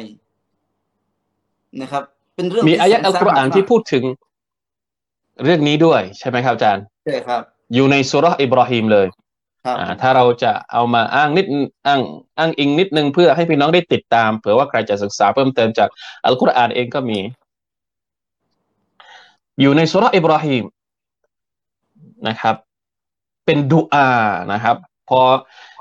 [1.82, 2.04] นะครับ
[2.36, 4.04] เป็นเรื่องมีอายะห์อัลกุรอานที่ดพูดถึง
[5.44, 7.42] เรื่องนี้ด้วยใช่ไหมครับอาจารย์ใช่ครับ
[7.74, 9.08] อยู่ในสุเราะห์อิบราฮิมเลย
[9.66, 11.46] ครับอ่าถ้าเราจะเอามาอ้างนิด
[11.88, 12.02] อ้าง
[12.38, 15.90] อ้างอิงนิดนึงเพื่อให้พี่น้องได้ติดตามเผื่อว่าใครจะศึกษาเพิ่มเติมจาก
[16.26, 17.20] อัลกุรอานเองก็มี
[19.62, 20.64] อยู่ในสุเราะห์อิบราฮิม
[22.28, 22.56] นะครับ
[23.46, 24.08] เป็นดุอา
[24.54, 24.76] นะครับ
[25.10, 25.20] พอ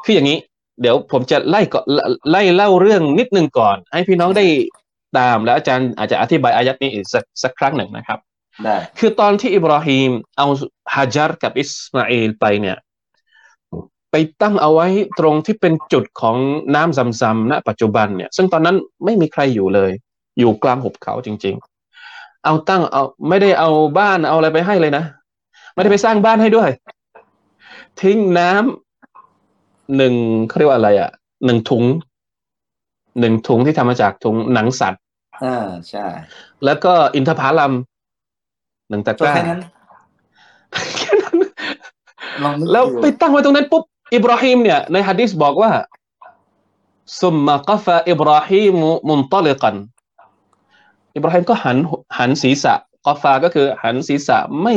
[0.04, 0.38] คืออย่างนี้
[0.80, 1.84] เดี๋ยวผมจะไล่ก่อน
[2.30, 4.44] ไล่เล่าเรื่องนิดนึงก่อน ให้พี่น้องได้
[5.18, 8.18] ตามแล้วอาจารย์อาจจะอธิบายอายัดนี้อีกสักสักครั้งหนึ่งนะครับ
[8.64, 10.46] ได้คือตอนที่อิบราฮิมเอา
[10.94, 12.76] ฮาจัรกับอิสมาอิลไปเนี่ย
[14.10, 14.86] ไปตั้งเอาไว้
[15.18, 16.36] ตรงที่เป็นจุดของ
[16.74, 19.90] น้ำซำซำณปัจจุบันเนี่ย ซึ่งตอนนั้นไม่มีใครอยู่เลย
[20.38, 21.54] อยู่กลางหุบเขาจริง
[22.00, 25.04] ๆ เอาตั้งเอาไม่ได้เอาบ้านเอาอะไรไปให้เลยนะ
[25.74, 26.70] ไม่ได้ไปสร้างบ้านให้ด้วย
[28.00, 30.14] ทิ้งน้ำหนึ่ง
[30.48, 31.10] เขาเรียกว่าอะไรอะ
[31.44, 31.84] หนึ่งถุง
[33.20, 35.02] หนึ่งถุงที่ทำมาจากถุงหนังสัตว์
[35.44, 35.56] อ่า
[35.90, 36.06] ใช่
[36.64, 37.72] แล้วก็อินทผลัม
[38.88, 39.60] หนึ่งตะกก็ร้าแค่นั้น
[40.98, 41.36] แค่นั้น
[42.42, 43.82] ลองนึกแล้วดูไปตั้งไว้ตรงนั้นปุ๊บ
[44.14, 45.70] อิบราฮิมเนี่ยในฮะดิษบอกว่า
[47.20, 48.76] ซุมมากฟะอิบราฮิม
[49.08, 49.76] มุนตลิกัน
[51.14, 51.76] อิบราฮิมก็หัน
[52.18, 52.74] หันศีรษะ
[53.06, 54.72] กฟาก็คือหันศีรษะไม่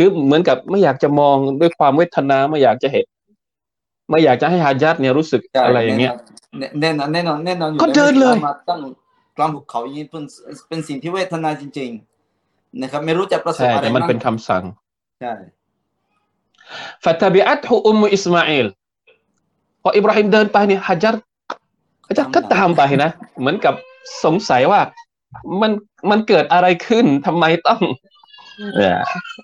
[0.00, 3.06] คือเหมือนกับไม่อยากจะมองด้วยความเวทนาไม่อยากจะเห็น
[4.10, 6.12] ไม่อยากจะให้ฮาจัดเนี่ยรู้สึกใช่อะไรอย่างเงี้ย
[6.80, 8.80] แน่นอนแน่นอนแน่นอนอยู่ก็เดินเลยแวมาตั้ง
[9.36, 10.24] กลางหุบเขาอย่างนี้เป็น
[10.68, 11.90] เป็นสิ่งที่เวทนาจริง
[12.36, 14.62] ๆ นะครับ ไม่รู้จะประสบใช่อะไรแต่มันเป็นบ้างคำสั่ง
[15.20, 15.32] ใช่
[17.04, 18.66] ฟัตบิอัตฮุอุมอิสมาอิล
[19.82, 21.14] พออิบราฮิมเดินไปเนี่ยฮัจจัร
[22.08, 23.74] ฮัจจัรก็ตามไปนะ เหมือนกับ
[24.24, 24.80] สงสัยว่า
[25.60, 25.72] มัน
[26.10, 27.80] มันเกิดอะไรขึ้นทำไมต้อง
[28.77, 28.97] เนี่ย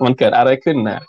[0.04, 1.00] มันเกิดอะไรขึ้นนะ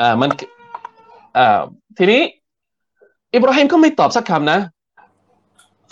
[0.00, 0.30] อ่ามัน
[1.36, 1.60] อ่า
[1.98, 2.22] ทีนี้
[3.34, 4.60] อิบราฮิมก็ไม่ตอบสักคำนะ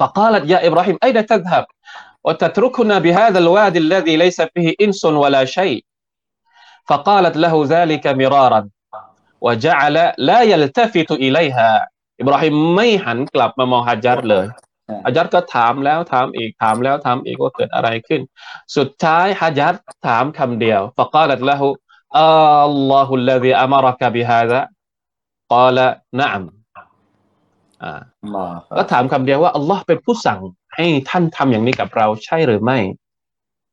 [0.01, 1.65] فقالت يا إبراهيم أين تذهب
[2.25, 5.85] وتتركنا بهذا الوادي الذي ليس فيه إنس ولا شيء
[6.89, 8.69] فقالت له ذلك مرارا
[9.41, 11.89] وجعل لا يلتفت إليها
[12.21, 14.47] อิบราฮิมไม่หันกลับมามองฮัจญัดเลย
[15.06, 18.22] อายัดก็ถามแล้วถามอีกถามแล้วถามอีกว่าเกิดอะไรขึ้น
[18.78, 19.74] สุดท้ายฮะยัด
[20.08, 21.68] ถามคำเดียวฟะกาลัตละหู
[22.18, 24.62] อัลลอฮุลลซีอามรักบิฮาซะ
[25.54, 25.88] กาละ
[26.20, 26.44] นะอัม
[27.84, 27.92] อ่
[28.78, 30.40] ก็ถามคำเดียวว่าอัลลอฮ์เป็นผู้สั่ง
[30.76, 32.78] ให้ท่านทำอย่างนี้กับเราใช่หรือไม่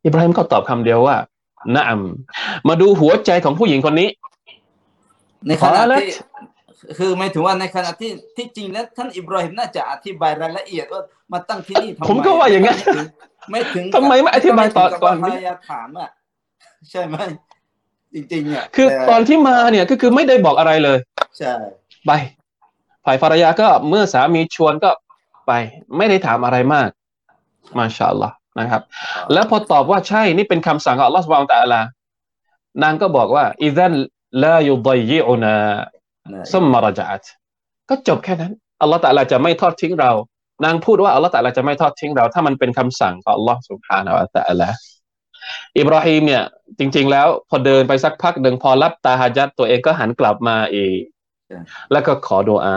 [0.05, 1.17] อิบราฮิมก็ตอบคำเดียวว่า
[1.75, 2.01] นะอัม
[2.69, 4.09] มาดูหัวใจของผู้หญิงคนนี้
[5.47, 6.09] ในขณะที่
[6.99, 13.01] คือหมายถึงว่าในขณะที่ที่จริงแล้วท่านอิบราฮิมน่าจะอธิบายรายละเอียดว่ามาตั้งที่นี่ทำไมผมก็ว่าอย่างนั้นไม่ถึ
[13.51, 16.11] ไม่ถึงทำไมไม่อธิบายตอนก่อนภรรยาถามอะ
[16.91, 17.17] ใช่ไหม
[18.15, 20.99] จริงๆอะคือแต่ตอนที่มาเนี่ยก็คือไม่ได้บอกอะไรเลย
[21.39, 21.55] ใช่
[22.07, 22.11] ไป
[23.05, 24.91] ฝ่ายภรรยาก็เมื่อสามีชวนก็
[25.47, 25.53] ไป
[25.97, 26.89] ไม่ได้ถามอะไรมาก
[27.79, 28.83] มาชาอัลลอฮ์นะครับ
[29.33, 31.81] แล้วพอตอบว่าใช่นี่เป็นคำสั่งของอัลลอฮ์สุบฮานะฮูวะตะอาลา
[32.83, 33.93] นางก็บอกว่าอิซัน
[34.45, 35.98] ลายุดยิอุนานะ
[36.53, 37.23] ซุมมารจัต
[37.89, 40.11] ก็จบแค่นั้นอัลลอฮฺตะอาลาจะไม่ทอดทิ้งเรา
[40.65, 44.69] นางพูดว่าอัลลอฮฺตะอาลาจะไม่ทอดทิ้งเรา ถ้ามันเป็นคำสั่งของอัลลอฮฺสุบฮานะฮูวะตะอาลา
[45.79, 46.43] อิบราฮิมเนี่ย
[46.79, 50.99] จริง ๆ แล้วพอเดินไปสักพักหนึ่งพอรับตาฮะจัดตัวเองก็หันกลับมาอีก
[51.93, 52.75] แล้วก็ขอดูอา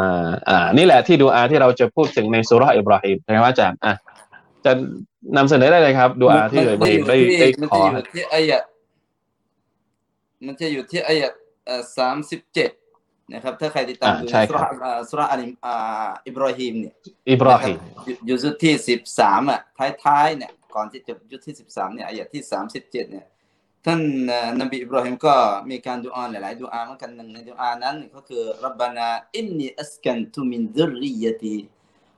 [0.49, 3.93] อ่า นี่แหละที่ดูอาที่เราจะพูดถึงในสุราะห์อิบราฮิมนะครับอาจารย์อะ
[4.65, 4.71] จะ
[5.37, 8.59] นำเสนอได้เลยครับดูอาที่อิบราฮิมได้ได้มันขจะออยู่ที่อายะ
[10.45, 11.29] มันจะอยู่ที่อายะ
[11.97, 12.69] สามสิบเจ็ด
[13.33, 16.93] นะครับถ้าใครติดตามอ่าดูใช่สุครับราะห์อ่าสุราะห์อันอ่าอิบราฮิมเนี่ย
[17.31, 19.59] อิบราฮิมนะครับยุยุสุดที่สิบสามอะ
[20.03, 23.25] ท้ายๆเนี่ยก่อนที่จบยุดที่สิบสามเนี่ยอายะที่สามสิบเจ็ดเนี่ย
[23.85, 25.35] ท่านเอ่อนบีอิบราฮิมก็
[25.69, 31.57] มีการดูอาหลายๆดูอาเหมือนกันหนึ่งในดูอานั้นก็คือรับบานาอินนีอัสกันตุมินดุริยตี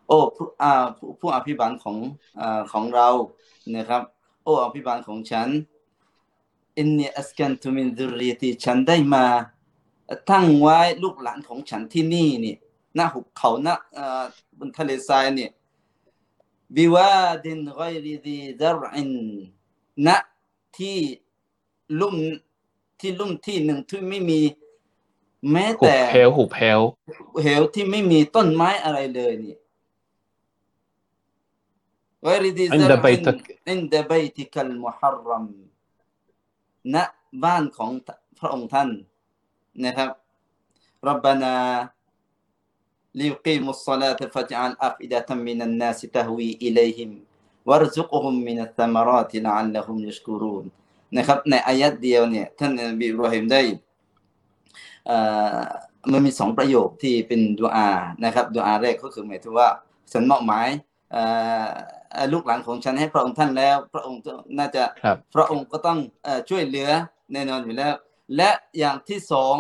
[0.08, 1.98] โอ้ผู้อ่าผู้ผู้อภิบาลของ
[2.40, 3.10] อ่าของเรา
[3.76, 4.02] นะครับ
[4.44, 5.50] โอ้อภิบาลของฉัน
[6.78, 9.26] อินนีอัสกันตุมินดุริยตีฉันได้มา
[10.30, 12.58] ตั้งไว้ลูกหลานของฉันที่นี่เนี่ย
[12.96, 13.76] หน้าหุบเขาหน้า
[14.58, 15.52] บนทะเลทรายเนี่ย
[16.76, 19.12] بواد غير ذي زرع
[20.08, 20.10] ณ
[20.78, 20.98] ที่
[22.00, 22.16] ลุ่ม
[23.00, 24.40] ที่ลุ่มที่หนึ่งที่ไม่มี
[25.52, 26.80] แม้แต่หุเหวหุบเหว
[27.44, 29.56] เหวที่ไม่มีต้นไม้อะไรเลยนี่
[32.24, 35.46] غير ذي زرع عند بيتك المحرم
[36.94, 36.96] ณ
[37.44, 37.92] บ้านของ
[38.40, 38.90] พระองค์ท่าน
[39.86, 40.10] นะครับ
[41.08, 41.56] รับบานา
[43.20, 47.12] ลิยุกิมุสลาตฟัจอัลอัฟิดะตัมมินันนาสิตฮวีอิเลห์ม
[47.70, 50.66] วรซุกุมมินัตมารัติลอัลละฮุมยุชกูรุน
[51.18, 53.62] นะครับในอายัดเดียวเนี่ยท่านนบีอิบราฮิมได้
[56.12, 57.90] มันมีสองประโยคที่เป็นดุอา
[58.26, 59.70] นะครับดุอาแรกก็คือหมายถึงว่า
[60.12, 60.68] ฉันมอบหมาย
[62.34, 64.20] ลูกหลานของฉันให้พระองค์ท่านแล้ว พระองค์
[64.58, 65.98] น่าจะรพระองค์ก็ต้อง
[66.50, 66.90] ช่วยเหลือ
[67.34, 67.94] แน่นอนอยู่แล้ว
[68.37, 69.57] และอย่างที่สอง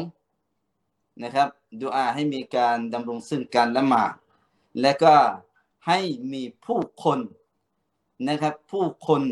[1.24, 1.48] นะครับ
[1.82, 4.12] ดุอาให้มีการดำรงซึ่งการละหมาด
[4.80, 5.14] และก็
[5.86, 5.98] ให้
[6.32, 7.18] มีผู้คน
[8.28, 9.22] นะครับ ผู้คน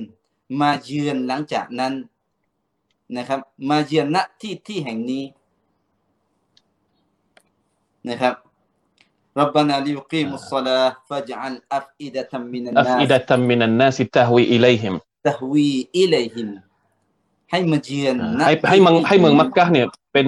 [0.61, 1.95] มาเยือนหลังจากนั้น
[3.17, 5.25] นะครับ มาเยือนณที่ที่แห่งนี้
[8.09, 8.35] นะครับ
[9.37, 16.49] ربنا ليقيموا الصلاة فاجعل أفئدة من الناس أفئدة من الناس تهوي إليهم تهوي إليهم
[17.52, 20.28] ให้มาเยือนณให้ให้เมืองที่ให้เมืองมักกะเนี่ย เป็น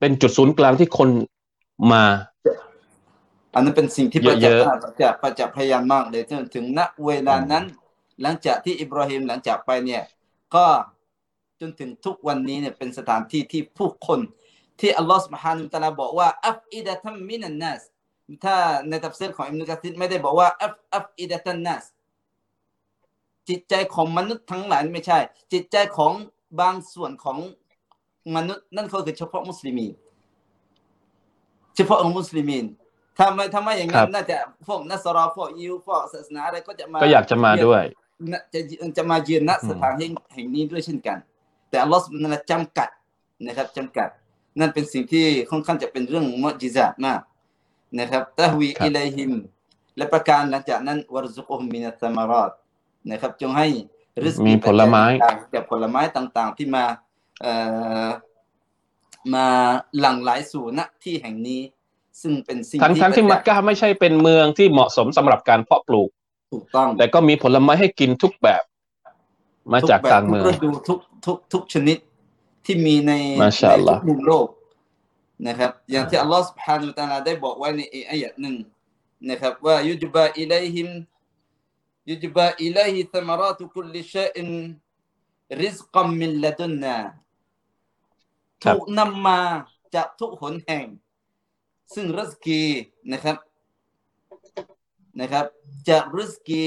[0.00, 1.08] เป็นจุดศูนย์กลางที่คน
[1.92, 2.04] มา
[3.54, 7.64] อันนั้นเป็นสิ่งที่ประเยจักอะษ์ประจักษ์ประจักษ์พยานมากเลยจนถึงณเวลานั้น
[8.22, 10.02] หลังจากที่อิบราฮิมหลังจากไปเนี่ย
[10.54, 10.66] ก็
[11.60, 14.20] จนถึงทุกวันนี้เนี่ยเป็นสถานที่ที่ผู้คน
[14.80, 17.82] ที่อัลลอฮฺสุบฮานุตะอาลาบอกว่าอัฟอิดะตัมมินันนัส
[18.44, 18.56] ถ้า
[18.88, 21.84] ในตัฟซีรของอิมนุกะซีรไม่ได้บอกว่าอัฟอัฟอิดะตันนัส
[23.48, 25.18] จิตใจของมนุษย์ทั้งหลายไม่ใช่
[25.52, 26.12] จิตใจของ
[26.60, 27.38] บางส่วนของ
[28.36, 29.92] มนุษย์นั่นก็คือเฉพาะมุสลิมีน
[31.76, 32.64] เฉพาะองค์มุสลิมีน
[33.18, 37.82] ถ้าไม่ถ้าไม่อย่างนั้ครันบน่าจะพวกนัสรอพวกยิวพวกศาสนาอะไรก็จะมาก็อยากจะมาด้วย
[38.32, 38.60] นะจะ
[38.96, 41.18] จะมาเยือนณอืมสถานแห่งแห่งนี้ด้วยเช่นกัน
[41.68, 42.88] แต่อัลลอฮฺสุบฮานะฮูวะตะอาลาจำกัด
[43.46, 44.08] นะครับจำกัด
[44.60, 47.20] นั่นเป็นสิ่งที่ค่อนข้างจะเป็นเรื่องมุจิซาตมาก
[48.00, 49.32] นะครับตะฮวีอิลัยฮิม
[49.96, 52.50] และประการหลังจากนั้นวรซุกุฮุมมินัสซามารอต
[53.10, 53.66] นะครับ จงให้
[54.24, 55.04] ริสมีผลไม้
[55.54, 56.84] จากผลไม้ต่างๆ ที่มา
[57.42, 57.52] เอ่
[58.06, 58.08] อ
[59.34, 59.46] มา
[60.00, 61.60] หลั่งไหลสู่ณที่แห่งนี้
[62.20, 66.10] ซึ่งเป็นสิ่งทั้งทั้งที่มักกะไม่ใช่เป็นเมืองที่เหมาะสมสำหรับการเพาะปลูก
[66.52, 68.62] ถูกต้อง แต่ก็มีผลไม้ให้กินทุกแบบ
[69.72, 71.98] มาจากต่างเมืองทุกฤดูทุกทุกทุกชนิด
[72.66, 73.44] ที่มีในใน
[73.88, 74.46] ทุกมุมโลก
[75.46, 78.56] นะครับ อย่างที่อัลลอฮฺ سبحانه และ تعالى ได้บอกไว้ในอายะหนึ่ง
[79.30, 84.48] นะครับ ว่ายุจบาอิเลฮิมารตุคุลิชัยอิน
[85.60, 86.96] ริซกัมมินละดุนนา
[88.62, 89.40] ครับถูกนำมา
[89.94, 90.84] จากทุกหนแห่ง
[91.94, 92.62] ซึ่งริสกี
[93.12, 93.36] นะครับ
[95.20, 95.44] นะครับ
[95.88, 96.64] จากริสกี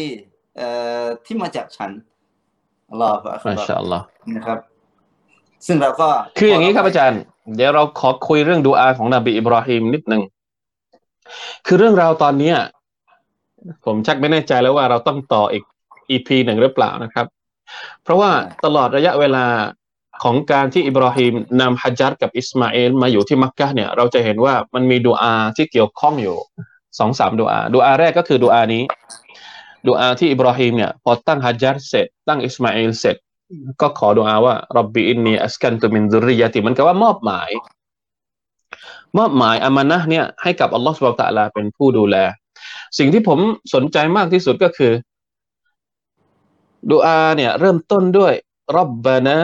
[0.56, 0.68] เอ่
[1.04, 1.92] อที่มาจากฉัน
[2.90, 4.60] อัลลอฮฺอักมาบัรชาอัลลอฮ์นะครับ
[5.66, 7.22] ซึ่งเราก็ คืออย่างนี้ครับอาจารย์
[7.56, 10.22] เดี๋ยวเราขอคุยเรื่องดูอาของนบีอิบราฮิมนิดหนึ่ง
[11.66, 12.58] คือเรื่องราวตอนเนี้ย
[13.86, 15.64] ผมชักไม่แน่ใจแล้วว่าเราต้องต่ออีก
[16.10, 17.26] EP หนึ่งหรือเปล่านะครับ
[18.04, 18.32] เพราะว่า
[18.66, 19.46] ตลอดระยะเวลา
[20.24, 26.38] ของการที่อิบราฮิมนำฮาญัรกับอิสมาเอลมาอยู่ที่มักกะเนี่ย เราจะเห็นว่ามันมีดูอาที่เกี่ยวข้องอยู่
[27.00, 28.84] สองสามดูอาดูอาแรกก็คือดูอานี้
[29.88, 33.16] ดูอาที่อิบราฮิมเนี่ยพอตั้งฮัจญัดเสร็จ ตั้งอิสมาเอลเสร็จ
[33.82, 37.50] ก็ขอดุอาว่ารับบีอินนีอัสกันตุมินซุริยะติมันก็ว่ามอบหมาย
[39.18, 42.16] มอบหมายอามานะห์เนี่ยให้กับอัลลอฮฺสุบไบร์ตะอาลาเป็นผู้ดูแล
[42.98, 43.40] สิ่งที่ผม
[43.74, 44.92] สนใจมากที่สุดก็คือ
[46.92, 48.34] ดุอาเนี่ยเริ่มต้นด้วย
[48.76, 49.40] รับบานะ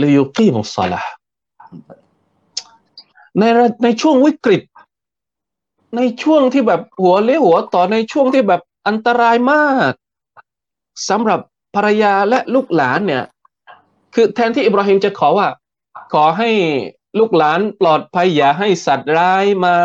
[0.00, 1.02] ลิยุกีมุสลา
[3.38, 3.42] ใน
[3.84, 4.62] ในช่วงวิกฤต
[5.96, 9.92] ในช่วงที่แบบหัวเลี้ยวหัวต่อในช่วงที่แบบอันตรายมาก
[11.08, 11.40] สำหรับ
[11.74, 13.24] ภรรยาและลูกหลานเนี่ย
[14.14, 15.48] คือแทนที่อิบราฮิมจะขอว่า
[16.12, 16.50] ขอให้
[17.18, 19.76] ลูกหลานปลอดภัยอย่าให้สัตว์ร้ายมา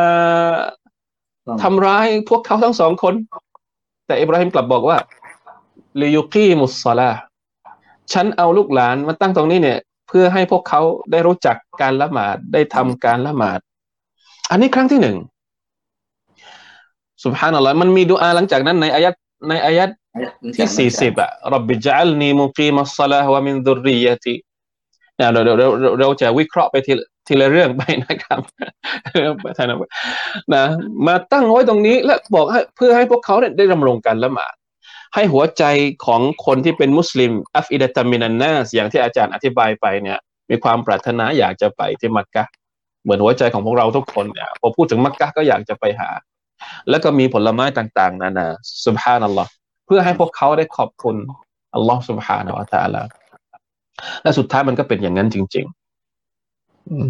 [1.63, 3.13] ทำร้ายพวกเขาทั้งสองคน
[4.07, 4.97] แต่อิบราฮิมกลับบอกว่า
[6.01, 7.19] ลิยุกีมุสซาลาห์
[8.13, 13.59] ฉันเอาลูกหลานมาตั้งตรงนี้เนี่ย เพื่อให้พวกเขาได้รู้จักการละหมาดได้ทำการละหมาด
[14.49, 15.17] อันนี้ครั้งที่หนึ่ง
[17.23, 19.13] สุบฮานัลลอฮ์มันมีดุอาหลังจากนั้นในอายัด
[19.49, 19.89] ในอายัด
[20.55, 24.35] ที่สี่สิบอะรับบิจัลนีมุกีมัสซาลาฮ์วะมินดุริยะติ
[25.19, 25.67] เดี๋ยวเรา
[25.99, 26.93] เราจะวิเคราะห์ไปที
[27.27, 28.41] ทีละเรื่องไปนะครับ
[29.43, 29.71] ประธาน
[30.53, 30.63] นะ
[31.07, 34.53] มาตั้งไว้ตรงนี้และบอกให้เพื่อให้พวกเขาได้ดำรงการละหมาด
[35.15, 35.63] ให้หัวใจ
[36.05, 40.17] ของคนที่เป็นมุสลิมอัฟอิดตัมมินันนาสอย่างที่อาจารย์อธิบายไปเนี่ย
[40.49, 42.43] มีความปรารถนาอยากจะไปที่มักกะ
[43.03, 46.09] เหมือนหัวใจของพวกเราทุกคนเนี่ยพอพูดถึงมักกะก็อยากจะไปหา
[46.89, 48.47] แล้วก็มีผลไม้ต่างๆนานา
[48.85, 49.49] สุบฮานัลลอฮ์
[49.85, 51.15] เพื่อให้พวกเขาได้ขอบคุณ
[51.75, 53.18] อัลลอฮ์สุบฮานะอัลลอฮ์
[54.23, 57.07] และสุดท้ายมันก็เป็นอย่างนั้นจริงๆอืม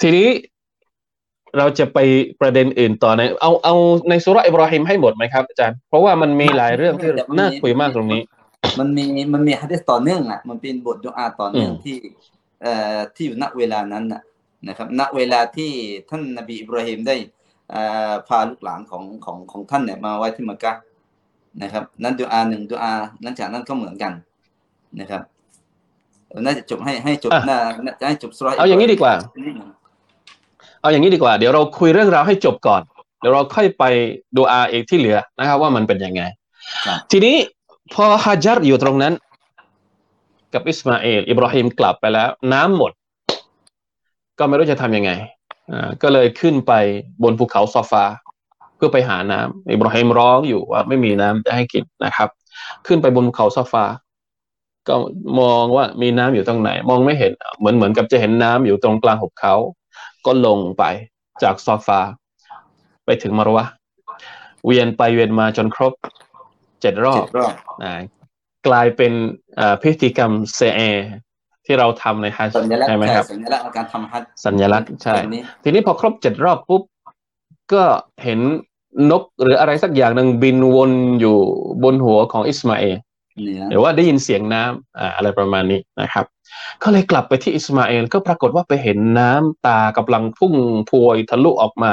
[0.00, 0.28] ทีนี้
[1.58, 1.98] เราจะไป
[2.40, 3.74] ประเด็นอื่นต่อใน เอาเอา
[4.08, 8.22] ในสุราะห์อิบราฮิมให้หมดไหมครับอาจารย์เพราะว่ามันมีหลายเรื่องที่น่าคุยมากตรงนี้
[8.78, 11.96] มันมีมันมีฮะดิษต่อเนื่องอะ มันเป็นบทดุอาต่อเนื่องอืมที่
[12.62, 14.22] เอ่อที่อยู่ณเวลานั้นน่ะ
[14.68, 15.70] นะครับ ณเวลาที่
[16.10, 17.16] ท่านนบีอิบราฮิมได้
[17.70, 20.80] เอ่อพาลูกหลานของของของท่านเนี่ยมาไว้ที่มักกะฮ์
[21.62, 24.12] นะครับ นั้นดุอาหนึ่งดุอาหลังจากนั้นก็เหมือนกัน
[25.00, 25.31] นะครับเออ
[26.40, 29.12] น่าจะจบให้ให้จบอะน่าน่าจะให้จบสุราะห์เอาอย่างนี้ดีกว่า
[30.82, 32.82] เอาอย่างนี้ดีกว่า เดี๋ยวเราคุยเรื่องราวให้จบก่อน
[33.20, 33.84] เดี๋ยวเราค่อยไป
[34.36, 36.22] ดูอาเอกที่เหลือนะครับ ว่ามันเป็นยังไง
[36.86, 37.36] ครับทีนี้
[37.94, 39.14] พอฮาจัรอยู่ตรงนั้น
[40.54, 42.92] กับอิสมาเอลอิบราฮิมกลับไปแล้ว น้ำหมด
[44.38, 45.10] ก็ไม่รู้จะทำยังไง
[45.72, 46.72] อ่าก็เลยขึ้นไป
[47.22, 48.04] บนภูเขาซอฟา
[48.76, 52.28] เพื่อไปหาน้ำอิบราฮิมร้องอยู่ว่าไม่มีน้ำจะให้กินนะครับ
[52.86, 53.84] ขึ้นไปบนภูเขาซอฟา
[54.88, 54.94] ก็
[55.40, 59.54] มองว่ามีน้ำอยู่ตรงไหน มองไม่เห็น เหมือนเหมือนกับจะเห็นน้ำอยู่ตรงกลางหุบเขา
[60.26, 60.84] ก็ลงไป
[61.42, 62.00] จากซอฟา
[63.04, 63.72] ไปถึงมารวะห์
[64.66, 65.92] เวียนไปเวียนมาจนครบ
[66.80, 67.94] เจ็ดรอบเจ็ดรอบอ่า
[68.66, 69.12] กลายเป็น
[69.60, 70.80] อ่าพิธีกรรมเซเอ
[71.66, 76.82] ที่เราทำในฮัจญ์สัญลักษณ์ใช่ไหมใช่ครับ สัญลักษณ์ในการทำฮัจญ์สัญลักษณ์ใช่แบบนี้ทีนี้พอครบเจ็ดรอบปุ๊บ
[77.72, 77.84] ก็
[78.24, 78.40] เห็น
[79.10, 80.90] นกหรืออะไรสักอย่างหนึ่งบินวน
[81.20, 81.36] อยู่
[81.82, 83.02] บนหัวของอิสมาเอลเนี่ย
[83.70, 86.26] หรือว่าได้ยินเสียงน้ำอ่าอะไรประมาณนี้นะครับ
[86.82, 90.54] ก็เลยกลับไปที่อิสมาเอลก็ปรากฏว่าไปเห็นน้ำตากำลังพุ่ง
[90.90, 91.92] พวยทะลุออกมา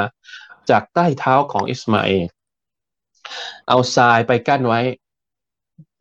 [0.69, 2.25] จากใต้เท้าของอิสมาเอล
[3.67, 4.81] เอาทรายไปกั้นไว้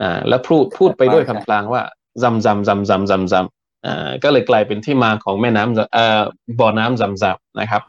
[0.02, 1.82] อ่าแล้วพูดพูดไปด้วยคำกลางว่า
[2.22, 6.20] ซำซำซำซำซำซำอ่าก็เลยกลายเป็นที่มาของแม่น้ำเอ่อ
[6.60, 7.82] บ่อน้ำซำซำนะครับ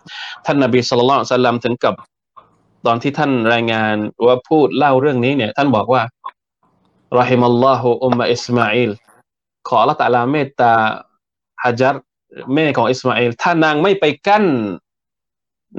[0.45, 1.95] ท่านนบีสุลต่านสัลลัมถึงกับ
[2.87, 6.01] ตอนที่ท่านรายงานว่าพูดเล่าเรื่องนี้เนี่ย ท่านบอกว่า
[7.17, 8.91] รอฮิมัลลอฮุอุมมะอิสมาอิล
[9.67, 10.73] ขอละตะอาลาเมตตา
[11.63, 11.95] ฮจัร
[12.53, 14.45] แม่ของอิสมาอิลถ้านางไม่ไปกั้น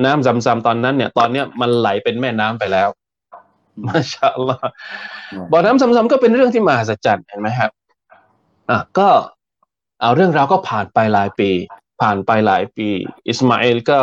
[0.05, 2.89] น้ำซำซำตอนนั้นเนี่ย ตอนเนี้ยมันไหลเป็นแม่น้ำไปแล้ว
[3.87, 4.63] มาชาอัลลอฮ์
[5.51, 7.71] บ่อน้ำซำซำก็เป็นเรื่องที่มหัศจรรย์เห็นไหมครับ
[8.71, 9.09] อะก็
[10.01, 11.51] เอาเรื่องราวก็ผ่านไปหลายปี
[12.01, 12.89] ผ่านไปหลายปี
[13.29, 14.01] อิสมาอิลก็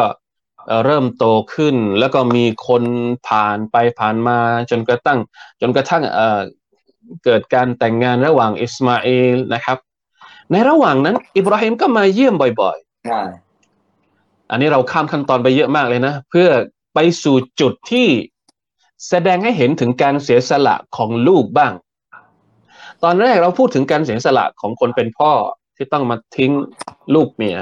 [0.67, 2.83] เอ่อเริ่มโตขึ้น แล้วก็มีคน
[3.27, 4.37] ผ่านไปผ่านมา
[4.69, 5.19] จนกระทั่ง
[5.61, 6.41] จนกระทั่งเอ่อ
[7.25, 9.77] เกิดการแต่งงานระหว่างอิสมาอิลนะครับ
[10.51, 16.49] ในระหว่างนั้น อิบราฮิมก็มาเยี่ยมบ่อยใช่ๆอันนี้เราข้ามขั้นตอนไปเยอะมากเลยนะ เพื่อ
[16.93, 18.07] ไปสู่จุดที่
[19.09, 21.73] แสดงให้เห็นถึงการเสียสละของลูกบ้าง
[23.03, 25.31] ตอนแรกเราพูดถึงการเสียสละของคนเป็นพ่อ
[25.75, 26.51] ที่ต้องมาทิ้ง
[27.15, 27.57] ลูกเมีย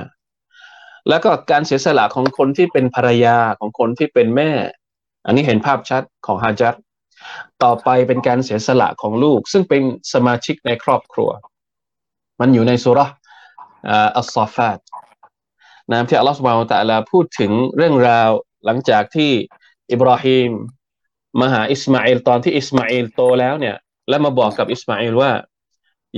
[1.10, 4.52] แล้วก็การเสียสละของคนที่เป็นภรรยาของคนที่เป็นแม่
[5.26, 6.76] อันนี้เห็นภาพชัดของฮาจัด
[7.64, 9.82] ต่อไปเป็นการเสียสละของลูก ซึ่งเป็น
[10.14, 11.30] สมาชิกในครอบครัว
[12.40, 13.08] มันอยู่ในสุร่า
[14.18, 14.80] อัลซอฟาต
[15.92, 18.30] นะที่อัลลอฮฺสุบานตะลาพูดถึงเรื่องราว
[18.66, 19.32] หลังจากที่
[19.92, 20.50] อิบราฮิม
[21.42, 23.76] มาหาอิสมาอิลตอนที่อิสมาอิลโตแล้วเนี่ย
[24.10, 25.32] แล้วมาบอกกับอิสมาอิลว่า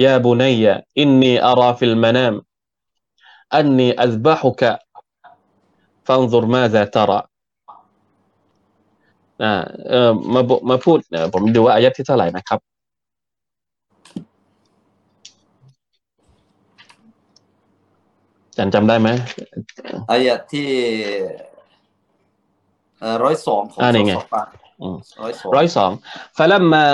[0.04, 2.36] يا بني إني أرى في المنام
[3.56, 7.20] أني أذبحك فانظر ماذا ترى
[9.43, 9.53] อ่า
[9.89, 12.61] เอ่อมาบอกมาพูดเอ่อผมดูว่าอายะที่เท่าไหร่นะครับ
[18.57, 19.09] จันจำได้ไหม
[20.11, 20.69] อายะที่
[23.23, 24.45] ร้อยสองของ อ่านี่ไง สุรปะ
[24.83, 25.91] อืม ร้อยสอง ร้อยสอง
[26.39, 26.85] فلما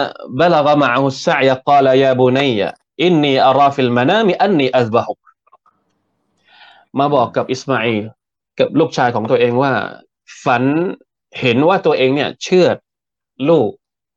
[0.42, 2.50] بلغ معه السعي قال يا بني
[3.06, 5.18] إني أرى في المنام أني أذبحك
[6.98, 8.04] มาบอกกับอิสมาอิล
[8.58, 9.72] กับลูกชายของตัวเองว่า
[10.44, 10.64] ฝัน
[11.40, 12.76] เห็นว่าตัวเองเนี่ย เชื่อด
[13.50, 13.70] ลูก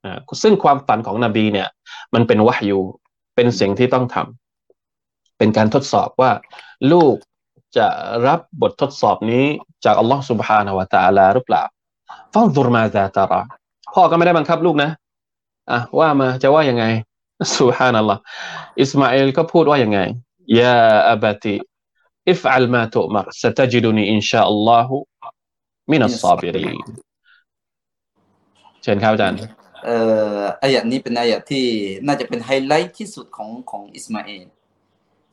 [0.06, 1.68] อ่าซึ่งความฝันของนบีเนี่ย
[2.14, 2.80] มันเป็นวะฮยู
[3.36, 6.32] เป็นสิ่งที่ต้องทำเป็นการทดสอบว่า
[6.92, 7.16] ลูก
[7.78, 7.88] จะ
[8.28, 9.46] รับบททดสอบนี้
[9.86, 11.64] จากอัลลอฮ์ سبحانه และ تعالى หรือเปล่า
[12.34, 13.42] ฟังดุรมาซาตาระ
[13.94, 14.90] พ่อก็ไม่ได้บังคับลูกนะ
[15.72, 16.86] อ่ะว่ามาจะว่ายังไง
[17.58, 18.22] สุฮานัลลอฮ์
[18.82, 20.00] อิสมาอิลก็พูดว่ายังไง
[20.60, 20.78] ยา
[21.12, 21.56] อับติ
[22.34, 24.88] افعل ما تؤمر ستجدني إن شاء الله
[25.88, 26.80] من الصابرين
[28.87, 29.39] เชิญครับอาจารย์
[29.85, 29.99] เอ่
[30.39, 31.65] ออายะนี้เป็นอายะที่
[32.07, 34.47] น่าจะเป็นไฮไลท์ที่สุดของของอิสมาเอล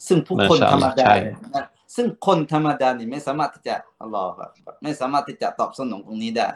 [0.07, 1.15] ซึ่งผู้คนมาชาธรอัลรลมอฮ์ดาใช่
[1.55, 4.51] นะซึ่งคนธรรมดานี่ไม่สามารถที่จะอัลลอฮฺแบบ
[4.83, 6.47] ไม่สามารถที่จะตอบสนองตรงนี้ได้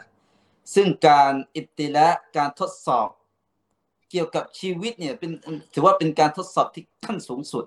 [0.74, 3.08] ซึ่งการอิบติละการทดสอบ
[4.10, 5.30] เกี่ยวกับชีวิตเนี่ยเป็น
[5.74, 7.64] ถือว่าเป็นการทดสอบที่ขั้นสูงสุด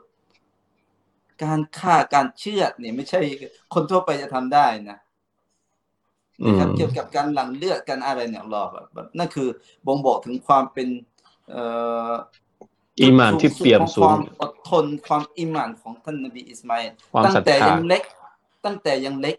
[1.44, 3.22] การฆ่าการเชื่อดเนี่ยไม่ใช่
[3.74, 4.98] คนทั่วไปจะทำได้นะ
[6.48, 9.48] นะครับอืมเกี่ยวกับการหลั่งเลือดกันอะไรเนี่ยอัลลอฮ์แบบแบบนั่นคือ
[9.86, 10.88] บ่งบอกถึงความเป็น
[11.50, 11.64] เอ่
[12.10, 12.14] อ
[13.02, 18.04] อีหม่านที่เปี่ยมสูคงวามอดทนความอิหม่านของท่านนบีอิสมาอิลความตั้งศรัทแต่ธายังเล็ก
[18.66, 19.38] ตั้งแต่ยังเล็ก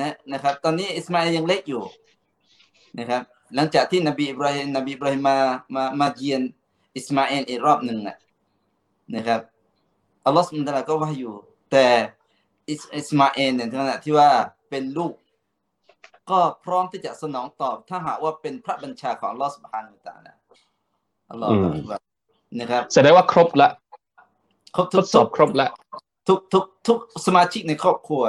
[0.00, 1.82] นะนะครับ ตอนนี้อิสมาอิลยังเล็กอยู่
[2.98, 3.22] นะครับ
[3.54, 5.36] หลังจากที่นบีอิบราฮิมนบีอิบราฮิมมา
[5.74, 6.42] มามาเยียน
[6.96, 8.16] อิสมาอิลอีกรอบหนึ่งนะ
[9.14, 9.40] นะครับ
[10.24, 11.34] อัลลอฮฺสุบฮานะฮูวะตะอาลาก็ว่าอยู่
[11.72, 11.86] แต่
[12.68, 14.28] อิสอิสมาอิลเนี่ยในขณะที่ว่า
[14.70, 15.12] เป็นลูก
[16.30, 20.32] ก็พร้อมที่จะสนองตอบ ถ้าหากว่าเป็นพระบัญชาของอัลลอฮฺสุบฮานะฮูวะตะอาลา
[21.30, 22.00] อัลลอฮฺอืมอักบัร
[22.60, 23.68] นะครับแสดงว่าครบละ
[24.74, 25.68] ครบททุดกสอบครบละ
[26.28, 28.22] ทุกทุกทุกสมาชิกในครอบครัว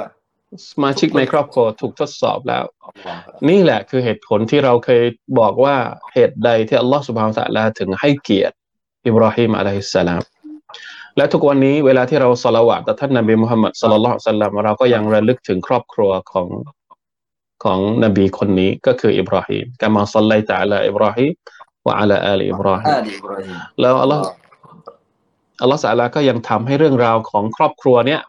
[0.70, 5.02] สมาชิกในครอบครัวถูกทดสอบแล้วอัลลอฮฺนี่แหละคือเหตุผลที่เราเคย
[5.38, 5.76] บอกว่า
[6.12, 8.54] เหตุใดที่อัลลอฮฺสุบฮานตะลาถึงให้เกียรติ
[9.06, 10.22] อิบราฮิมอะลัยฮิสสลาม
[11.16, 16.48] และทุกวันนี้เวลาที่เราสละวะต่อท่านนบีมุฮัมมัดสลลัลลอฮุอะลัยฮิวะสัลลัมเราก็ยังระลึกถึงครอบครัวของ
[17.64, 21.30] ของนบีคนนี้ก็คืออิบราฮิมกามาซัลลัยตะอาลาอิบราฮิม
[21.86, 24.24] วะอะลาอาลีอิบราฮิมอาลีอิบราฮิมแล้วอัลลอฮ์
[25.62, 28.20] อัลลอฮ์สะอาลาก็ยังทำให้เรื่องราวของครอบครัวเนี้ย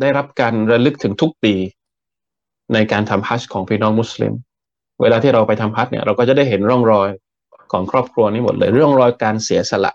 [0.00, 1.54] ได้รับการระลึกถึงทุกปี
[2.74, 4.32] ในการทำฮัจญ์ของพี่น้องมุสลิม
[5.00, 7.08] เวลาที่เราไปทำฮัจญ์เนี่ยเราก็จะได้เห็นร่องรอย
[7.72, 9.92] ของครอบครัวนี้หมดเลยร่องรอยการเสียสละ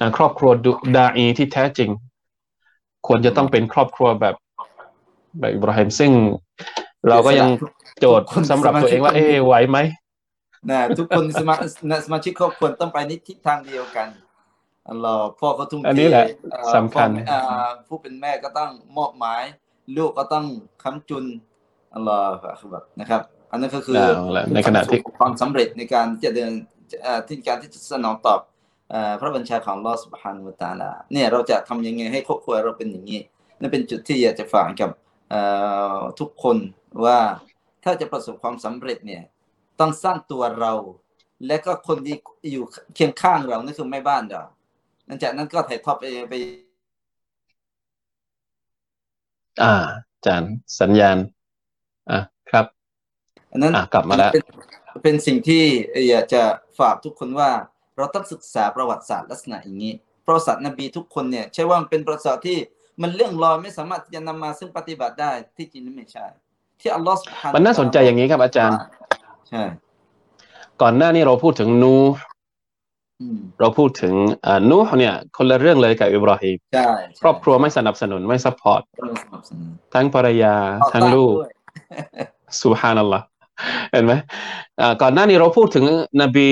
[0.00, 1.90] นะครอบครัวดุดาอีที่แท้จริง
[3.06, 4.36] ควรจะต้องเป็นครอบครัวแบบ
[5.38, 6.10] แบบอิบราฮิมซึ่ง
[7.08, 7.48] เราก็ยัง
[8.00, 9.78] โจทย์สำหรับตัวเองว่า เอ๊ะไหวไหม
[10.70, 11.54] นะทุกคนสมา
[11.90, 14.08] นะสมาชิกครอบครัวต้องไปในทิศทางเดียวกัน
[14.88, 19.42] อัลลอฮ์พ่อก็ทุ่มเทอันนี้แหละเอ่อสำคัญพ่อแม่อ่าผู้เป็นแม่ก็ต้องมอบหมาย
[19.96, 20.44] ลูกก็ต้อง
[20.82, 21.24] ค้ำจุน
[21.94, 22.30] อัลลอฮ์
[22.60, 23.20] คือแบบนะครับ
[23.50, 26.52] อันนั้นก็คือเอาละในขณะที่ความสำเร็จในการที่จะเดิน
[27.02, 28.40] เอ่อที่การที่จะสนองตอบ
[28.90, 33.20] เอ่อพระบัญชาของอัลลอฮ์สุบฮานุวะตะอาลาเนี่ยเราจะทำยังไงให้ครอบครัวเราเป็นอย่างนี้
[33.60, 34.90] นั่นเป็นจุดที่อยากจะฝากกับ
[35.30, 35.40] เอ่
[35.96, 36.56] อทุกคน
[37.04, 37.18] ว่า
[37.84, 39.22] ถ้าจะประสบความสำเร็จเนี่ย
[39.80, 40.72] ต้องสร้างตัวเรา
[41.46, 42.16] และก็คนที่
[42.52, 44.42] อยู่เคียงข้างเรานั่นคือแม่บ้านเรา
[45.06, 46.34] หลังจากนั้นก็ถ่ายทอดไปไป
[49.62, 49.74] อ่า
[50.14, 51.16] อาจารย์สัญญาณ
[52.10, 52.20] อะ
[52.50, 52.66] ครับ
[53.52, 54.44] อันนั้นอะกลับมาแล้วเป็น
[55.02, 55.64] เป็นสิ่งที่
[56.08, 56.42] อยากจะ
[56.78, 57.50] ฝากทุกคนว่า
[57.96, 59.92] เราต้องศึกษาประวัติศาสตร์ลักษณะอย่างนี้
[60.26, 62.58] ประวัติศาสตร์นบีทุกคนเนี่ยใช่ว่ามันเป็นประวัติศาสตร์ที่
[63.02, 66.26] มันเรื่องลอยไม่สามารถที่จะนำมาซึ่งปฏิบัติได้ที่จริงแล้วไม่ใช่
[66.80, 67.18] ที่อัลลอฮ์
[67.54, 68.78] มันน่าสนใจอย่างนี้ครับอาจารย์
[69.48, 69.62] ใช่
[70.82, 71.96] ก่อนหน้านี้เราพูดถึงนูห์
[73.60, 74.14] เราพูดถึง
[74.70, 76.56] นูห์เนี่ย คนละเรื่องเลยกับอิบราฮิม
[77.20, 78.82] ครอบครัวไม่สนับสนุนไม่ support
[79.94, 80.54] ทั้งภรรยา
[80.92, 81.34] ทั้งลูก
[82.62, 83.24] สุฮานัลลอฮ์
[83.92, 84.12] เห็นไหม
[84.80, 85.84] อ่ก่อนหน้านี้เราพูดถึง
[86.22, 86.50] นบี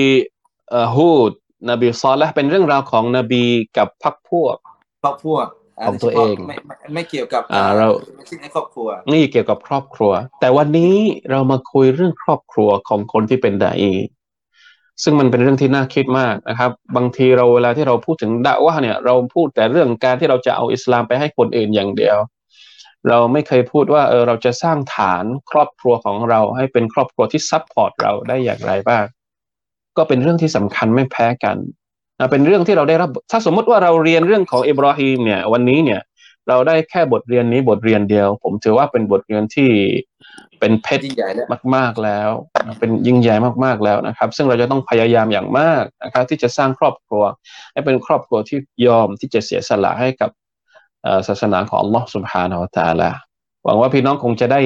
[0.95, 1.31] ฮูด
[1.69, 3.43] นบีซอลและเป็นเรื่องราวของนบี
[3.77, 4.55] กับพรรคพวก
[5.03, 5.45] พรรคพวก
[5.87, 10.95] ของตัวเองไม่ไม่ไม่เกี่ยวกับอ่าเราไม่ใช่ในครอบครัว นี่เกี่ยวกับครอบครัว แต่วันนี้
[11.31, 13.93] เรามาคุยเรื่องครอบครัวของคนที่เป็นดาอี
[15.03, 22.17] ซึ่งมันเป็นเรื่องที่น่าคิดมากนะครับ บางทีเราเวลาที่เราพูดถึงดะว่าเนี่ย เราพูดแต่เรื่องการที่เราจะเอาอิสลามไปให้คนอื่นอย่างเดียว
[23.09, 29.03] เราไม่เคยพูดว่าเออเราจะสร้างฐานครอบครัวของเราให้เป็นครอบครัวที่ support เราได้อย่างไรบ้าง
[29.97, 31.84] ก็เป็นเรื่องที่สำคัญไม่แพ้กันนะ
[32.31, 36.01] เป็นเรื่องที่เราได้รับ ถ้าสมมติว่าเราเรียนเรื่องของอิบราฮิมเนี่ย วันนี้เนี่ย
[36.49, 39.71] เราได้แค่บทเรียนนี้บทเรียนเดียว ผมถือว่าเป็นบทเรียนที่
[40.59, 42.29] เป็นเพชรยิ่งใหญ่แล้วมาก ๆแล้ว
[42.79, 43.35] เป็นยิ่งใหญ่
[43.65, 47.23] มากๆแล้วนะครับ ซึ่งเราจะต้องพยายามอย่างมากนะครับ ที่จะสร้างครอบครัว
[47.73, 48.57] ให้เป็นครอบครัวที่
[48.87, 50.29] ยอมที่จะเสียสละให้กับ
[51.03, 53.11] เอ่อศาสนาของ Allah Subhanahu wa Taala
[53.63, 54.61] หวังว่าพี่น้องคงจะได้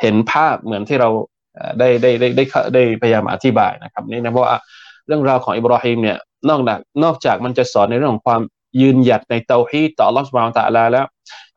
[0.00, 1.08] เห็นภาพเหมือนที่เรา
[1.54, 4.58] เอ่อได้ได้ได้ได้ได้ได้พยายามอธิบายนะครับ นี่นะเพราะว่า
[5.06, 6.18] เรื่องราวของอิบราฮิมเนี่ย
[6.48, 8.42] นอกจากนอกจากมันจะสอนในเรื่องของความ
[8.80, 11.06] ยืนหยัดในเตาฮีดต่อ Allah Subhanahu wa Taala แล้ว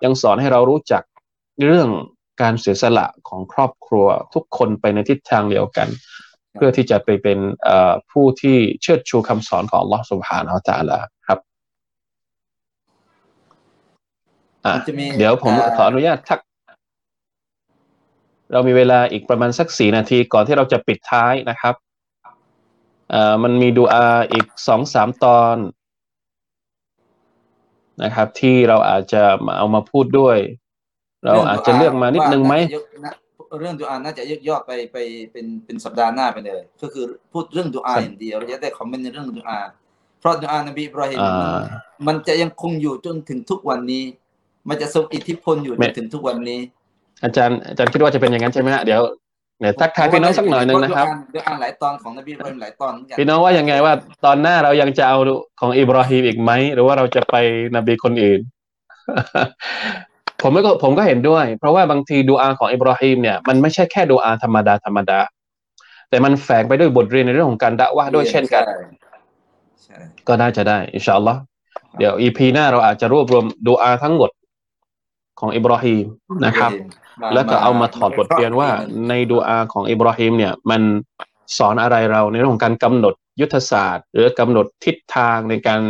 [0.03, 1.03] ยังสอนให้เรารู้จัก
[1.67, 1.89] เรื่อง
[2.41, 5.87] การเสียสละของครอบครัวทุกคนไปในทิศทางเดียวกัน
[6.55, 11.39] เพื่อที่จะไปเป็นเอ่อผู้ที่เชิดชูคำสอนของ Allah Subhanahu wa Taala ครับ
[14.65, 16.39] อะมันจะมีเดี๋ยวผมอ่าขออนุญาตทัก
[18.51, 25.57] เรามีเวลาอีกประมาณสักสี่นาทีก่อนที่เราจะปิดท้ายนะครับเอ่อมันมีดูอาอีกสองสามตอน
[28.03, 30.37] นะครับ ที่เราอาจจะมาเอามาพูดด้วย
[31.25, 32.55] เราอาจจะเลือกมานิดนึงไหม
[33.59, 34.97] เรื่องดูอาน่าจะยกยอดไปไป
[35.31, 39.59] เป็นเป็นสัปดาห์หน้าไปเลย ก็คือพูดเรื่องดูอาอย่างเดียวเราจะได้คอมเมนต์ในเรื่องดูอา
[40.19, 41.63] เพราะดูอานบีอิบราฮิมมัน
[42.07, 44.03] มันจะยังคงอยู่จนถึงทุกวันนี้
[44.69, 46.59] มันจะทรงอิทธิพลอยู่จนถึงทุกวันนี้
[47.23, 49.01] อาจารย์อาจารย์คิดว่าจะเป็นอย่างนั้นใช่ไหมฮะเดี๋ยว
[49.59, 53.93] เดี๋ยวทักทายพี่น้องสักหน่อยหนึ่งนะครับดูอาหลายตอนของนบีอิบราฮิมหลายตอนเหมือนกันพี่น้องว่ายังไงว่า
[54.25, 55.17] ตอนหน้าเรายังจะเอา
[55.59, 57.35] ของอิบราฮิมอีกไหมหรือว่าเราจะไป
[57.75, 58.39] นบีคนอื่น
[60.41, 65.19] ผมก็ผมก็เห็นด้วย เพราะว่าบางทีดูอาของอิบราฮิมเนี่ยมันไม่ใช่แค่ดูอาธรรมดาธรรมดา
[66.09, 68.75] แต่มันแฝงไปด้วยบทเรียนในเรื่องของการดะว่าห์ด้วยเช่นกันใช่
[69.83, 69.97] ใช่
[70.27, 71.39] ก็น่าจะได้อินชาอัลลอฮ์
[71.99, 74.29] เดี๋ยวอีพีหน้าเราอาจจะรวบรวมดูอาทั้งหมด
[75.39, 76.05] ของอิบราฮิม
[76.45, 76.71] นะครับ
[77.33, 78.69] แล้วก็เอามาถอดบทเรียนว่า
[79.07, 80.81] ในดูอาของอิบราฮิมเนี่ยมัน
[81.57, 85.81] สอนอะไรเราในเรื่องของการกำหนดยุทธศาสตร์ หรือกำหนดทิศทางในการ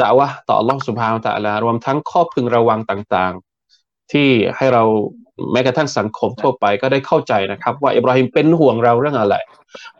[0.00, 4.84] ด่าวะห์ต่อ Allah Subhanahu wa Taala รวมทั้งข้อพึงระวังต่างๆ ที่ให้เรา
[5.52, 9.36] แม้กระทั่งสังคมทั่วไปก็ได้เข้าใจนะครับ ว่าอิบราฮิมเป็นห่วงเราเรื่องอะไร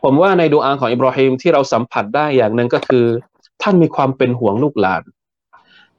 [0.03, 3.05] ผมว่าในดูอาของอิบราฮิมที่เราสัมผัสได้อย่างหนึ่งก็คือ
[3.61, 5.03] ท่านมีความเป็นห่วงลูกหลาน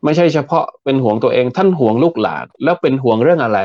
[0.05, 3.59] ไม่ใช่เฉพาะเป็นห่วงตัวเองท่านห่วงลูกหลาน แล้วเป็นห่วงเรื่องอะไร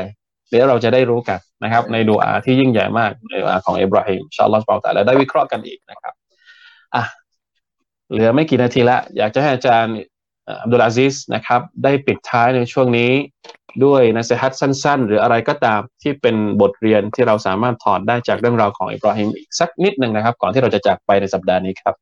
[0.50, 6.14] เดี๋ยวเราจะได้รู้กันนะครับ ในดูอาที่ยิ่งใหญ่มากในดูอาของอิบราฮิมอินชาอัลลอฮฺสุบฮานะฮูวะตะอาลาได้วิเคราะห์กันอีกนะครับ
[6.94, 7.04] อะ
[8.10, 9.94] เหลือไม่กี่นาทีละอยากจะให้อาจารย์
[10.44, 13.10] เอ่ออับดุลอาซิสนะครับ ได้ปิดท้ายในช่วงนี้
[13.84, 21.94] ด้วยนัสฮัตสั้น ๆ หรืออะไรก็ตามที่เป็นบทเรียนที่เราสามารถถอดได้จากเรื่องราวของอิบราฮิมอีกสักนิดหนึ่งนะครับ ก่อนที่เราจะจากไปในสัปดาห์นี้ครับ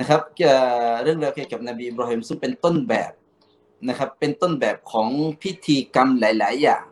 [0.00, 0.56] นะครับเอ่
[0.88, 3.12] อเรื่องราวเกี่ยวกับนบีอิบราฮิมซึ่งเป็นต้นแบบ
[3.88, 5.08] นะครับ เป็นต้นแบบของ
[5.42, 6.91] พิธีกรรมหลาย ๆ อย่างเ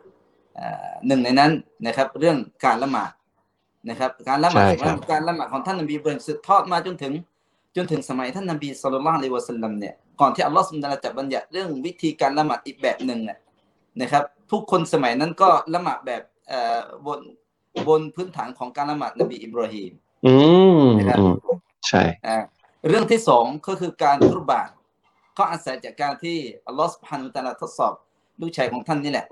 [1.07, 1.51] หนึ่งในนั้น
[1.87, 3.11] นะครับ เรื่องการละหมาด
[3.89, 7.13] นะครับ การละหมาดใช่ครับการละหมาดของท่านนบีอิบราฮิมสืบทอดมาจนถึง
[7.75, 13.37] จนถึงสมัยท่านนบีสุลต่านละอะลัยฮิวะสัลลัมเนี่ยก่อนที่อัลลอฮฺสุบฮานะฮูวะตะอาลาจะบัญญัติเรื่องวิธีการละหมาดอีกแบบหนึ่งเนี่ย
[14.01, 17.19] นะครับผู้คนสมัยนั้นก็ละหมาดแบบเอ่อบน
[17.87, 19.91] บนพื้นฐานของการละหมาดนบีอิบราฮิม
[20.25, 20.33] อื
[20.81, 21.35] มนะครับอืม
[21.87, 22.37] ใช่อ่า
[22.87, 24.69] เรื่องที่สองก็คือการกุรบาน
[25.37, 26.37] ก็อาศัยจากการที่
[26.67, 27.93] อัลลอฮฺสุบฮานุตะอาลาทดสอบ
[28.41, 29.25] ลูกชายของท่านนี่แหละ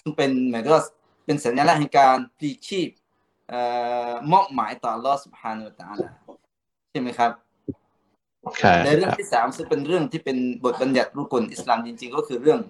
[0.00, 0.84] ซึ่งเป็นเหมือนกับว่า
[1.24, 2.88] เป็นสัญลักษณ์แห่งการพลีชีพ
[3.48, 3.60] เอ่
[4.10, 6.08] อมอบหมายต่ออัลลอฮฺسبحانه وتعالى
[6.90, 7.32] ใช่ไหมครับ
[8.58, 12.60] ใช่และเรื่องครับที่สามซึ่งเป็นเรื่องที่เป็นบทบัญญัติรุก่นอิสลามจริง ๆ ก็คือเรื่อง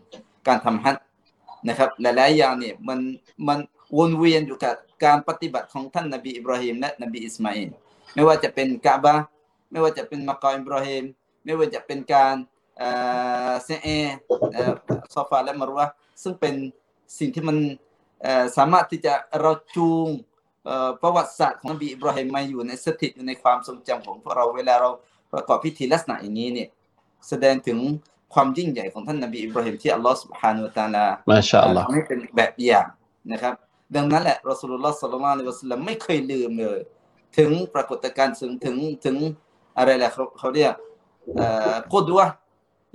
[0.49, 1.05] การทำฮัจญ์
[1.69, 3.01] นะครับ หลายๆอย่างเนี่ยมัน
[3.49, 3.59] มัน
[3.99, 4.75] วนเวียนอยู่กับ
[5.05, 7.69] การปฏิบัติของท่านนบีอิบราฮิมและนบีอิสมาอิล
[8.15, 9.25] ไม่ว่าจะเป็นกะบะห์
[9.71, 11.05] ไม่ว่าจะเป็นมะกอมอิบราฮิม
[11.45, 12.35] ไม่ว่าจะเป็นการ
[12.79, 12.89] เอ่
[13.51, 13.89] อสะแอ
[14.53, 14.73] เอ่อ
[15.15, 16.55] ซอฟาและมารวะห์ซึ่งเป็น
[17.19, 17.57] สิ่งที่มัน
[18.23, 20.09] เอ่อสามารถที่จะเราจูง
[20.67, 24.91] เอ่อประวัติศาสตร์ของนบีอิบราฮิมมาอยู่ในสถิตอยู่ในความทรงจำของพวกเราเวลาเรา
[25.33, 26.69] ประกอบพิธีลักษณะอย่างนี้เนี่ย
[27.29, 27.79] แสดงถึง
[28.35, 32.87] ความยิ่งใหญ่ของท่านนบีอิบราฮิมที่อัลลอฮฺสุบฮานุวะตะอาลามาชาอัลลอฮ์ทำให้เป็นแบบอย่าง
[33.33, 33.55] นะครับ
[33.97, 36.81] ดังนั้นแหละรอสูลุลลอฮ์สัลลัลลอฮุอะลัยฮิวะสัลลัมไม่เคยลืมเลย
[37.39, 39.17] ถึงปรากฏการณ์ถึงถึงถึง
[39.79, 40.73] อะไรแหละเขาเขาเรียก
[41.37, 42.29] เอ่อพูดด้วย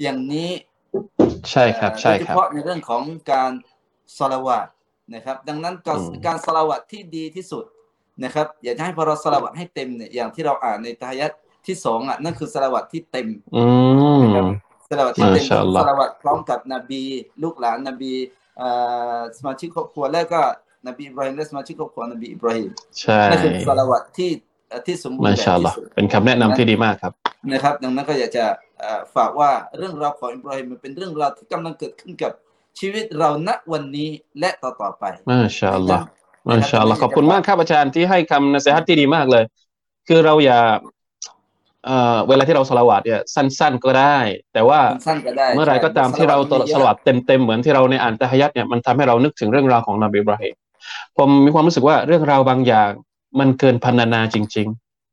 [0.02, 0.50] อย่างนี้
[1.52, 3.52] ใช่ครับใช่โดยเฉครับพาะในเรื่องของการ
[4.18, 4.68] สละวาต
[5.14, 7.64] นะครับ ดังนั้นการอืมการสละวาตที่ดีที่สุด
[8.24, 11.32] นะครับ อยากจะให้พอเราสละวาตให้เต็มเนี่ยอย่างที่เราอ่านในตายัด
[11.68, 13.64] ที่สองอะนั่นคือสละวาตที่เต็มอื
[14.46, 14.48] ม
[14.90, 17.04] สละวาตที่เต็มมาชาอัลลอฮ์สละวาตพร้อมกับนบี
[17.44, 18.14] ลูกหลานนบี
[18.58, 18.70] เอ่
[19.18, 20.42] อสมาชิกครอบครัวแล้วก็
[20.88, 22.70] นบีอิบราฮิมและสมาชิกครอบครัวนบีอิบราฮิม
[23.02, 24.30] ใช่นั่นคือสละวาตที่
[24.70, 27.14] เอ่อที่สมบูรมาณ์แบบชาอัลลอที่ฮ์สุดเป็นคำแนะนำที่ดีมากครับ
[27.52, 28.46] นะครับ ดังนั้นก็อยากจะ
[28.80, 32.32] เอ่อฝากว่าเรื่องราวของอิบราฮิมมันเป็นเรื่องราวที่กำลังเกิดขึ้นกับ
[32.80, 34.10] ชีวิตเราณวันนี้
[34.40, 36.06] และต่อต่อๆไปมาชาอัลลอฮ์
[36.50, 39.44] มาชาอัลลอฮ์ขอบคุณมากครับอาจารย์ที่ให้คำนะเสียฮัตที่ดีมากเลย
[40.08, 40.60] คือเราอย่า
[41.86, 44.18] เอ่อเวลาที่เราสละวาดเนี่ยสั้น ๆก็ได้
[44.54, 50.54] แต่ว่าสั้นๆก็ได้เมื่อไหรก็ตามที่เราตสละวาดเต็มๆเหมือนที่เราในอ่านตะฮัยัดเนี่ยมันทำให้เรานึกถึงเรื่องราวของนบีอิบราฮิม
[51.18, 52.90] ผมมีความรู้สึกว่าเรื่องราวบางอย่าง
[53.40, 54.68] มันเกินพรรณนาจริง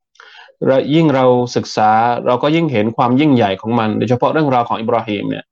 [0.09, 1.25] ๆและยิ่งเรา
[1.57, 1.91] ศึกษา
[2.27, 5.45] เราก็ยิ่งเห็นความยิ่งใหญ่ของมันโดยเฉพาะเรื่องราวของอิบราฮิมเนี่ย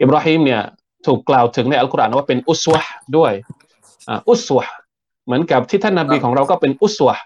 [0.00, 0.62] อิบราฮิมเนี่ย
[1.06, 3.32] ถูกกล่าวถึงในอัลกุรอานว่าเป็นอุสวะห์ด้วย
[4.08, 4.74] อ่าอุสวะห์
[5.26, 7.24] เหมือนกับที่ท่านนบีของเราก็เป็นอุสวะห์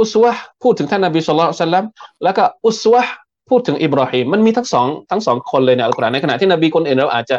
[0.00, 1.84] อุสวะห์พูดถึงท่านนบีสุลต่านสัลลัม
[2.24, 3.12] แล้วก็อุสวะห์
[3.48, 7.36] พูดถึงอิบราฮิมมันมีทั้งสองทั้งสองคนเลยในอัลกุรอานในขณะที่นบีคนอื่นเราอาจจะ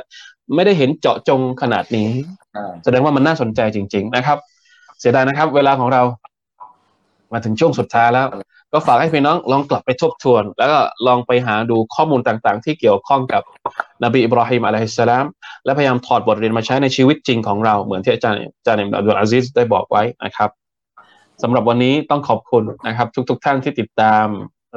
[0.56, 2.10] ไม่ได้เห็นเจาะจงขนาดนี้
[2.56, 4.38] อ่าแสดงว่ามันน่าสนใจจริง ๆ นะครับ
[5.00, 6.02] เสียดายนะครับ เวลาของเรา
[7.34, 8.28] มาถึงช่วงสุดท้ายแล้ว
[8.74, 13.42] ก็ฝากให้พี่น้องลองกลับไปทบทวน แล้วก็ลองไปหาดูข้อมูลต่างๆ ที่เกี่ยวข้องกับ
[14.04, 15.26] นบีอิบราฮิมอะลัยฮิสสลาม
[15.66, 20.50] และพยายามถอดบทเรียนมาใช้ในชีวิตจริงของเราเหมือนที่อาจารย์อาจารย์อับดุลอาซิสได้บอกไว้นะครับ
[21.44, 24.26] สำหรับวันนี้ต้องขอบคุณนะครับ ทุกๆท่านที่ติดตาม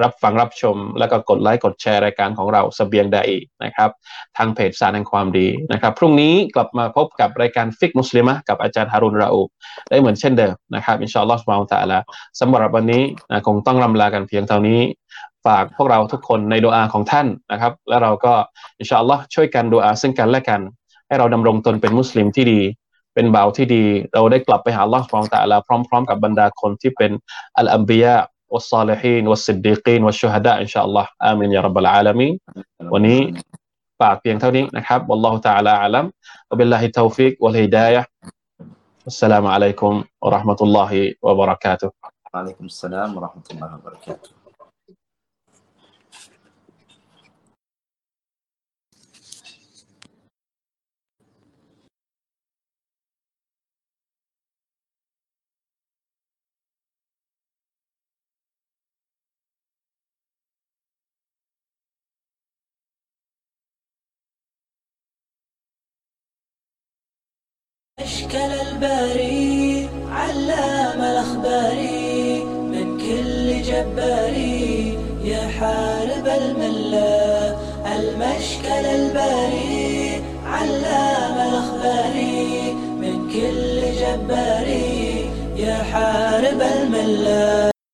[0.03, 3.19] รับฟังรับชม แล้วก็กดไลค์กดแชร์รายการของเราเสบียงได
[3.65, 3.91] นะครับ
[4.37, 9.43] ทางเพจสารแห่งความดีนะครับพรุ่งนี้กลับมาพบกับรายการฟิกมุสลิมะกับอาจารย์ฮารุนราอู
[9.91, 11.99] ได้เหมือนเช่นเดิมนะครับอินชาอัลลอฮฺสุบานะฮูวะตะอาลา
[12.41, 14.81] สำหรับวันนี้นะคงต้องลำลากันเพียงเท่านี้
[15.47, 18.33] ฝากพวกเราทุกคนในดูอาของท่านนะครับแล้วเราก็
[18.79, 20.61] อินชาอัลลอฮ์ช่วยกันดูอาซึ่งกันและกัน
[21.07, 22.61] ให้เราดำรงตนเป็นมุสลิมที่ดี
[23.15, 23.85] เป็นบ่าวที่ดี
[24.15, 27.11] เราได้กลับไปหาอัลลอฮ์สุบฮานะฮูวะตาลาพร้อม ๆ กับบรรดาคนที่เป็น
[27.57, 28.05] อัลอัมบิย
[28.50, 32.34] ะวัสซาลิฮีนวัสซิดดีกีนวัสชุฮะดะอินชาอัลลอฮ์อามินยารับบลอาลามีน
[32.94, 33.20] วันนี้
[34.02, 36.06] ฝากเพียงเท่านี้นะครับ والله تعالى أعلم
[36.52, 38.02] وبالله التوفيق والهداية
[39.12, 39.94] السلام عليكم
[40.24, 40.92] ورحمة الله
[41.26, 41.90] وبركاته
[42.34, 44.39] وعليكم السلام ورحمة الله وبركاته
[68.33, 69.30] كلا الباري.